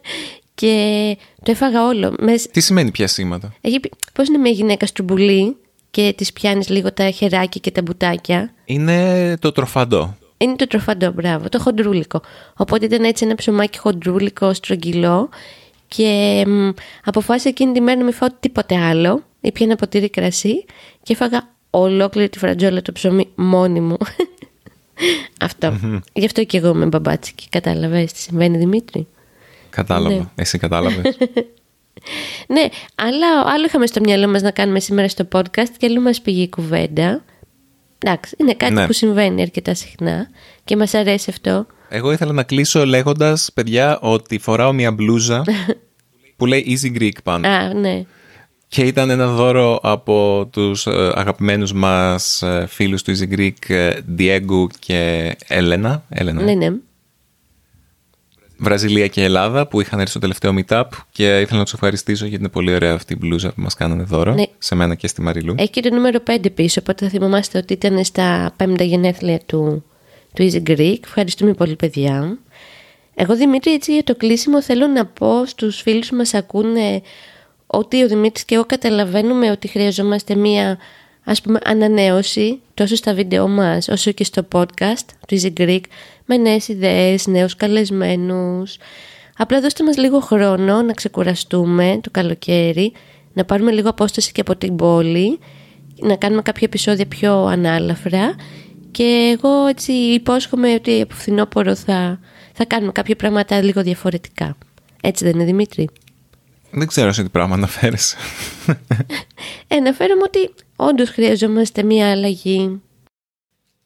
και 0.54 1.16
το 1.42 1.50
έφαγα 1.50 1.86
όλο. 1.86 2.14
Τι 2.50 2.60
σημαίνει 2.60 2.90
πιασίματα; 2.90 3.52
Έχει... 3.60 3.80
Πώς 4.12 4.28
είναι 4.28 4.38
μια 4.38 4.50
γυναίκα 4.50 4.86
στρουμπουλή 4.86 5.56
και 5.90 6.14
της 6.16 6.32
πιάνεις 6.32 6.68
λίγο 6.68 6.92
τα 6.92 7.10
χεράκια 7.10 7.60
και 7.60 7.70
τα 7.70 7.82
μπουτάκια; 7.82 8.52
Είναι 8.64 9.36
το 9.40 9.52
τροφαντό. 9.52 10.16
Είναι 10.36 10.56
το 10.56 10.66
τροφαντό, 10.66 11.10
μπράβο, 11.10 11.48
το 11.48 11.58
χοντρούλικο. 11.58 12.20
Οπότε 12.56 12.84
ήταν 12.84 13.04
έτσι 13.04 13.24
ένα 13.24 13.34
ψωμάκι 13.34 13.78
χοντρούλικο, 13.78 14.52
στρογγυλό. 14.52 15.28
Και 15.88 16.44
μ, 16.46 16.68
αποφάσισα 17.04 17.48
εκείνη 17.48 17.72
τη 17.72 17.80
μέρα 17.80 17.98
να 17.98 18.04
μην 18.04 18.12
φάω 18.12 18.28
τίποτε 18.40 18.76
άλλο. 18.76 19.22
Ήπια 19.40 19.66
ένα 19.66 19.76
ποτήρι 19.76 20.10
κρασί 20.10 20.64
και 21.02 21.12
έφαγα 21.12 21.56
ολόκληρη 21.70 22.28
τη 22.28 22.38
φρατζόλα 22.38 22.82
το 22.82 22.92
ψωμί 22.92 23.28
μόνη 23.34 23.80
μου. 23.80 23.96
Αυτό. 25.40 25.78
Γι' 26.12 26.24
αυτό 26.24 26.44
και 26.44 26.56
εγώ 26.56 26.68
είμαι 26.68 26.86
μπαμπάτσικη. 26.86 27.48
Κατάλαβες 27.48 28.12
τι 28.12 28.18
συμβαίνει, 28.18 28.58
Δημήτρη; 28.58 29.06
Κατάλαβα. 29.70 30.14
Ναι. 30.14 30.24
Εσύ 30.34 30.58
κατάλαβες. 30.58 31.16
ναι, 32.54 32.68
αλλά 32.94 33.26
άλλο 33.44 33.64
είχαμε 33.66 33.86
στο 33.86 34.00
μυαλό 34.00 34.28
μας 34.28 34.42
να 34.42 34.50
κάνουμε 34.50 34.80
σήμερα 34.80 35.08
στο 35.08 35.28
podcast 35.32 35.68
και 35.76 35.86
αλλού 35.86 36.00
μας 36.02 36.20
πήγε 36.20 36.42
η 36.42 36.48
κουβέντα. 36.48 37.24
Εντάξει, 37.98 38.36
είναι 38.38 38.54
κάτι 38.54 38.72
ναι. 38.72 38.86
που 38.86 38.92
συμβαίνει 38.92 39.42
αρκετά 39.42 39.74
συχνά 39.74 40.28
και 40.64 40.76
μας 40.76 40.94
αρέσει 40.94 41.30
αυτό. 41.30 41.66
Εγώ 41.88 42.12
ήθελα 42.12 42.32
να 42.32 42.42
κλείσω 42.42 42.86
λέγοντας, 42.86 43.50
παιδιά, 43.54 43.98
ότι 44.00 44.38
φοράω 44.38 44.72
μια 44.72 44.92
μπλούζα 44.92 45.44
που 46.36 46.46
λέει 46.46 46.78
Easy 46.82 46.98
Greek 47.00 47.22
πάνω. 47.22 47.48
Α, 47.48 47.74
ναι. 47.74 48.04
Και 48.68 48.82
ήταν 48.82 49.10
ένα 49.10 49.26
δώρο 49.26 49.78
από 49.82 50.48
τους 50.52 50.86
ε, 50.86 51.12
αγαπημένους 51.14 51.72
μας 51.72 52.42
ε, 52.42 52.66
φίλους 52.68 53.02
του 53.02 53.12
Easy 53.16 53.38
Greek, 53.38 53.68
ε, 53.68 53.92
Diego 54.18 54.66
και 54.78 55.32
Έλενα. 55.46 56.04
Έλενα. 56.08 56.42
Ναι, 56.42 56.52
ναι. 56.54 56.70
Βραζιλία 58.60 59.06
και 59.06 59.22
Ελλάδα 59.24 59.66
που 59.66 59.80
είχαν 59.80 59.98
έρθει 59.98 60.10
στο 60.10 60.18
τελευταίο 60.18 60.54
meetup 60.58 60.84
και 61.10 61.40
ήθελα 61.40 61.58
να 61.58 61.64
τους 61.64 61.72
ευχαριστήσω 61.72 62.26
γιατί 62.26 62.42
είναι 62.42 62.52
πολύ 62.52 62.74
ωραία 62.74 62.94
αυτή 62.94 63.12
η 63.12 63.16
μπλούζα 63.20 63.48
που 63.48 63.60
μας 63.60 63.74
κάνανε 63.74 64.02
δώρο. 64.02 64.34
Ναι. 64.34 64.44
Σε 64.58 64.74
μένα 64.74 64.94
και 64.94 65.06
στη 65.06 65.20
Μαριλού. 65.22 65.54
Έχει 65.58 65.70
και 65.70 65.80
το 65.80 65.94
νούμερο 65.94 66.18
5 66.26 66.46
πίσω, 66.54 66.80
οπότε 66.80 67.04
θα 67.04 67.10
θυμόμαστε 67.10 67.58
ότι 67.58 67.72
ήταν 67.72 68.04
στα 68.04 68.52
πέμπτα 68.56 68.84
γενέθλια 68.84 69.40
του, 69.46 69.84
του 70.34 70.50
Easy 70.50 70.70
Greek. 70.70 70.98
Ευχαριστούμε 71.04 71.52
πολύ, 71.52 71.76
παιδιά. 71.76 72.38
Εγώ, 73.14 73.36
Δημήτρη, 73.36 73.72
έτσι 73.72 73.92
για 73.92 74.04
το 74.04 74.14
κλείσιμο 74.14 74.62
θέλω 74.62 74.86
να 74.86 75.06
πω 75.06 75.46
στους 75.46 75.80
φίλους 75.80 76.08
που 76.08 76.16
μας 76.16 76.34
ακούνε 76.34 77.02
ότι 77.70 78.02
ο 78.02 78.08
Δημήτρης 78.08 78.44
και 78.44 78.54
εγώ 78.54 78.64
καταλαβαίνουμε 78.64 79.50
ότι 79.50 79.68
χρειαζόμαστε 79.68 80.34
μία 80.34 80.78
ας 81.24 81.40
πούμε 81.40 81.58
ανανέωση 81.64 82.60
τόσο 82.74 82.96
στα 82.96 83.14
βίντεο 83.14 83.48
μας 83.48 83.88
όσο 83.88 84.12
και 84.12 84.24
στο 84.24 84.46
podcast 84.52 85.06
του 85.26 85.40
Easy 85.40 85.52
Greek 85.60 85.80
με 86.24 86.36
νέες 86.36 86.68
ιδέες, 86.68 87.26
νέους 87.26 87.56
καλεσμένους. 87.56 88.76
Απλά 89.36 89.60
δώστε 89.60 89.84
μας 89.84 89.96
λίγο 89.96 90.20
χρόνο 90.20 90.82
να 90.82 90.92
ξεκουραστούμε 90.92 91.98
το 92.02 92.10
καλοκαίρι, 92.10 92.92
να 93.32 93.44
πάρουμε 93.44 93.70
λίγο 93.70 93.88
απόσταση 93.88 94.32
και 94.32 94.40
από 94.40 94.56
την 94.56 94.76
πόλη, 94.76 95.38
να 96.00 96.16
κάνουμε 96.16 96.42
κάποια 96.42 96.62
επεισόδια 96.66 97.06
πιο 97.06 97.44
ανάλαφρα 97.44 98.34
και 98.90 99.36
εγώ 99.38 99.66
έτσι 99.66 99.92
υπόσχομαι 99.92 100.72
ότι 100.72 101.00
από 101.00 101.14
φθινόπωρο 101.14 101.74
θα, 101.74 102.20
θα 102.52 102.64
κάνουμε 102.64 102.92
κάποια 102.92 103.16
πράγματα 103.16 103.62
λίγο 103.62 103.82
διαφορετικά. 103.82 104.56
Έτσι 105.00 105.24
δεν 105.24 105.34
είναι 105.34 105.44
Δημήτρη; 105.44 105.88
Δεν 106.70 106.86
ξέρω 106.86 107.12
σε 107.12 107.22
τι 107.22 107.28
πράγμα 107.28 107.54
αναφέρεσαι. 107.54 108.16
Ε, 109.68 109.76
αναφέρομαι 109.76 110.22
ότι 110.22 110.50
όντως 110.76 111.10
χρειαζόμαστε 111.10 111.82
μία 111.82 112.10
αλλαγή. 112.10 112.80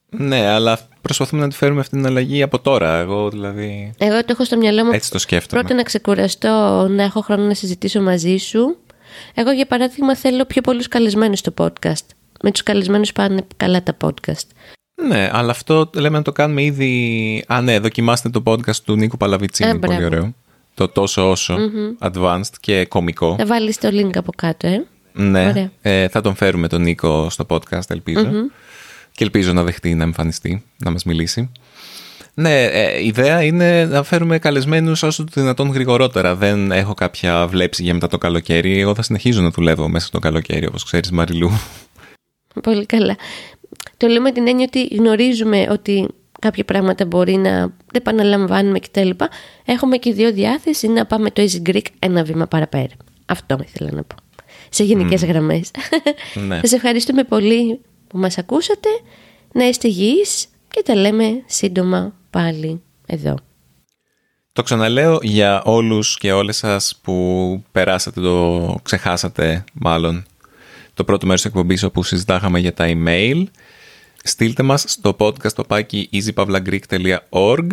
Ναι, 0.09 0.47
αλλά 0.47 0.79
προσπαθούμε 1.01 1.41
να 1.41 1.49
τη 1.49 1.55
φέρουμε 1.55 1.79
αυτή 1.79 1.95
την 1.95 2.05
αλλαγή 2.05 2.41
από 2.41 2.59
τώρα. 2.59 2.97
Εγώ 2.97 3.29
δηλαδή. 3.29 3.93
Εγώ 3.97 4.19
το 4.19 4.25
έχω 4.27 4.43
στο 4.43 4.57
μυαλό 4.57 4.85
μου. 4.85 4.91
Έτσι 4.93 5.11
το 5.11 5.19
σκέφτομαι. 5.19 5.61
Πρώτα 5.61 5.75
να 5.75 5.83
ξεκουραστώ, 5.83 6.87
να 6.89 7.03
έχω 7.03 7.21
χρόνο 7.21 7.43
να 7.43 7.53
συζητήσω 7.53 8.01
μαζί 8.01 8.37
σου. 8.37 8.77
Εγώ, 9.33 9.51
για 9.51 9.65
παράδειγμα, 9.65 10.15
θέλω 10.15 10.45
πιο 10.45 10.61
πολλούς 10.61 10.87
καλεσμένους 10.87 11.39
στο 11.39 11.53
podcast. 11.57 12.05
Με 12.41 12.51
τους 12.51 12.63
καλεσμένους 12.63 13.11
πάνε 13.11 13.45
καλά 13.57 13.83
τα 13.83 13.97
podcast. 14.01 14.47
Ναι, 15.07 15.29
αλλά 15.31 15.51
αυτό 15.51 15.89
λέμε 15.95 16.17
να 16.17 16.23
το 16.23 16.31
κάνουμε 16.31 16.63
ήδη. 16.63 17.43
Α, 17.47 17.61
ναι, 17.61 17.79
δοκιμάστε 17.79 18.29
το 18.29 18.43
podcast 18.45 18.75
του 18.75 18.95
Νίκου 18.95 19.17
Παλαβιτσίνη. 19.17 19.69
Α, 19.69 19.77
μπράβο. 19.77 19.95
πολύ 19.95 20.05
ωραίο. 20.05 20.33
Το 20.73 20.87
τόσο 20.87 21.29
όσο 21.29 21.57
advanced 21.99 22.53
και 22.59 22.85
κομικό. 22.85 23.35
Θα 23.37 23.45
βάλεις 23.45 23.77
το 23.77 23.89
link 23.91 24.17
από 24.17 24.31
κάτω, 24.35 24.67
ε. 24.67 24.85
Ναι, 25.13 25.47
Ωραία. 25.47 25.71
ε, 25.81 26.07
θα 26.07 26.21
τον 26.21 26.35
φέρουμε 26.35 26.67
τον 26.67 26.81
Νίκο 26.81 27.29
στο 27.29 27.45
podcast, 27.49 27.89
ελπιζω 27.89 28.29
Και 29.11 29.23
ελπίζω 29.23 29.53
να 29.53 29.63
δεχτεί 29.63 29.95
να 29.95 30.03
εμφανιστεί, 30.03 30.63
να 30.77 30.91
μας 30.91 31.03
μιλήσει. 31.03 31.51
Ναι, 32.33 32.63
ε, 32.63 32.99
η 32.99 33.05
ιδέα 33.05 33.43
είναι 33.43 33.85
να 33.85 34.03
φέρουμε 34.03 34.39
καλεσμένους 34.39 35.03
όσο 35.03 35.23
το 35.23 35.31
δυνατόν 35.41 35.71
γρηγορότερα. 35.71 36.35
Δεν 36.35 36.71
έχω 36.71 36.93
κάποια 36.93 37.47
βλέψη 37.47 37.83
για 37.83 37.93
μετά 37.93 38.07
το 38.07 38.17
καλοκαίρι. 38.17 38.79
Εγώ 38.79 38.95
θα 38.95 39.01
συνεχίζω 39.01 39.41
να 39.41 39.49
δουλεύω 39.49 39.89
μέσα 39.89 40.07
στο 40.07 40.19
καλοκαίρι, 40.19 40.67
όπως 40.67 40.83
ξέρεις 40.83 41.11
Μαριλού. 41.11 41.51
Πολύ 42.63 42.85
καλά. 42.85 43.15
Το 43.97 44.07
λέω 44.07 44.21
με 44.21 44.31
την 44.31 44.47
έννοια 44.47 44.65
ότι 44.67 44.95
γνωρίζουμε 44.95 45.67
ότι 45.69 46.07
κάποια 46.43 46.63
πράγματα 46.63 47.05
μπορεί 47.05 47.35
να 47.35 47.51
δεν 47.59 47.71
επαναλαμβάνουμε 47.93 48.79
κτλ. 48.79 49.09
Έχουμε 49.65 49.97
και 49.97 50.09
οι 50.09 50.13
δύο 50.13 50.31
διάθεση 50.31 50.87
να 50.87 51.05
πάμε 51.05 51.31
το 51.31 51.41
Easy 51.41 51.69
Greek 51.69 51.85
ένα 51.99 52.23
βήμα 52.23 52.47
παραπέρα. 52.47 52.93
Αυτό 53.25 53.57
ήθελα 53.67 53.91
να 53.91 54.03
πω. 54.03 54.15
Σε 54.69 54.83
γενικές 54.83 55.25
γραμμές. 55.25 55.71
Ναι. 56.47 56.59
Σας 56.59 56.71
ευχαριστούμε 56.71 57.23
πολύ 57.23 57.79
που 58.07 58.17
μας 58.17 58.37
ακούσατε. 58.37 58.89
Να 59.53 59.67
είστε 59.67 59.87
υγιείς 59.87 60.47
και 60.69 60.81
τα 60.85 60.95
λέμε 60.95 61.43
σύντομα 61.45 62.13
πάλι 62.29 62.81
εδώ. 63.05 63.35
Το 64.53 64.63
ξαναλέω 64.63 65.19
για 65.21 65.61
όλους 65.63 66.17
και 66.17 66.31
όλες 66.31 66.57
σας 66.57 66.99
που 67.03 67.63
περάσατε 67.71 68.21
το, 68.21 68.75
ξεχάσατε 68.83 69.63
μάλλον 69.73 70.25
το 70.93 71.03
πρώτο 71.03 71.25
μέρος 71.25 71.41
της 71.41 71.49
εκπομπής 71.51 71.83
όπου 71.83 72.03
συζητάγαμε 72.03 72.59
για 72.59 72.73
τα 72.73 72.85
email. 72.87 73.43
Στείλτε 74.25 74.63
μας 74.63 74.85
στο 74.87 75.15
podcast 75.19 75.51
το 75.51 75.63
πάκι 75.63 76.09
easypavlagreek.org 76.13 77.67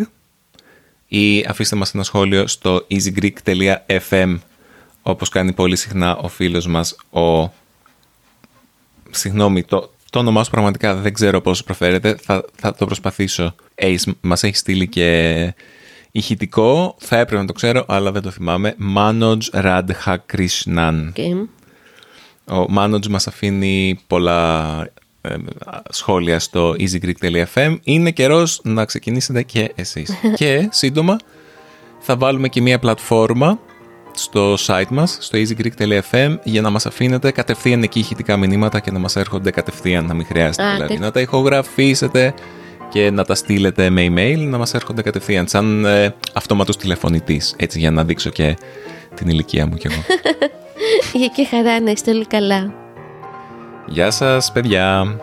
ή 1.07 1.45
αφήστε 1.49 1.77
μας 1.77 1.95
ένα 1.95 2.03
σχόλιο 2.03 2.47
στο 2.47 2.87
easygreek.fm 2.91 4.39
όπως 5.03 5.29
κάνει 5.29 5.53
πολύ 5.53 5.77
συχνά 5.77 6.17
ο 6.17 6.29
φίλος 6.29 6.67
μας 6.67 6.97
ο... 7.11 7.53
Συγγνώμη, 9.11 9.63
το, 9.63 9.91
το 10.11 10.19
όνομά 10.19 10.45
σου 10.45 10.51
πραγματικά 10.51 10.95
δεν 10.95 11.15
ξέρω 11.15 11.41
πώς 11.41 11.65
προφέρεται. 11.65 12.17
Θα, 12.23 12.45
θα 12.57 12.75
το 12.75 12.87
προσπαθήσω. 12.87 13.55
Ace 13.75 14.13
μας 14.21 14.43
έχει 14.43 14.57
στείλει 14.57 14.89
και 14.89 15.55
ηχητικό. 16.11 16.97
Θα 16.99 17.19
έπρεπε 17.19 17.41
να 17.41 17.47
το 17.47 17.53
ξέρω, 17.53 17.85
αλλά 17.89 18.13
δεν 18.13 18.23
το 18.23 18.31
θυμάμαι. 18.31 18.77
Manoj 18.97 19.39
Radhakrishnan. 19.53 21.13
Okay. 21.15 21.47
Ο 22.51 22.67
Manoj 22.77 23.07
μας 23.09 23.27
αφήνει 23.27 24.01
πολλά 24.07 24.83
ε, 24.83 24.93
σχόλια 25.91 26.39
στο 26.39 26.75
easygreek.fm. 26.79 27.77
Είναι 27.83 28.11
καιρός 28.11 28.61
να 28.65 28.85
ξεκινήσετε 28.85 29.43
και 29.43 29.73
εσείς. 29.75 30.11
και 30.39 30.69
σύντομα 30.71 31.17
θα 31.99 32.17
βάλουμε 32.17 32.49
και 32.49 32.61
μια 32.61 32.79
πλατφόρμα 32.79 33.59
στο 34.15 34.55
site 34.67 34.89
μας, 34.91 35.17
στο 35.21 35.39
easygreek.fm 35.39 36.37
για 36.43 36.61
να 36.61 36.71
μας 36.71 36.87
αφήνετε 36.87 37.31
κατευθείαν 37.31 37.83
εκεί 37.83 37.99
ηχητικά 37.99 38.37
μηνύματα 38.37 38.81
και 38.81 38.91
να 38.91 38.99
μας 38.99 39.17
έρχονται 39.17 39.51
κατευθείαν, 39.51 40.07
να 40.07 40.15
μην 40.15 40.27
χρειάζεται 40.27 40.63
Α, 40.63 40.73
δηλαδή 40.73 40.89
τέτοιο. 40.89 41.05
να 41.05 41.11
τα 41.11 41.21
ηχογραφήσετε 41.21 42.35
και 42.89 43.11
να 43.11 43.25
τα 43.25 43.35
στείλετε 43.35 43.91
με 43.91 44.07
email, 44.09 44.39
να 44.39 44.59
μας 44.59 44.75
έρχονται 44.75 45.03
κατευθείαν 45.03 45.49
σαν 45.49 45.85
ε, 45.85 46.15
αυτόματος 46.35 46.77
τηλεφωνητής, 46.77 47.55
έτσι 47.57 47.79
για 47.79 47.91
να 47.91 48.05
δείξω 48.05 48.31
και 48.31 48.57
την 49.15 49.29
ηλικία 49.29 49.67
μου 49.67 49.75
κι 49.77 49.87
εγώ. 49.87 50.01
Για 51.13 51.27
και 51.27 51.45
χαρά 51.45 51.81
να 51.81 51.91
είστε 51.91 52.11
όλοι 52.11 52.27
καλά. 52.27 52.80
Γεια 53.93 54.11
σας 54.11 54.53
παιδιά! 54.53 55.17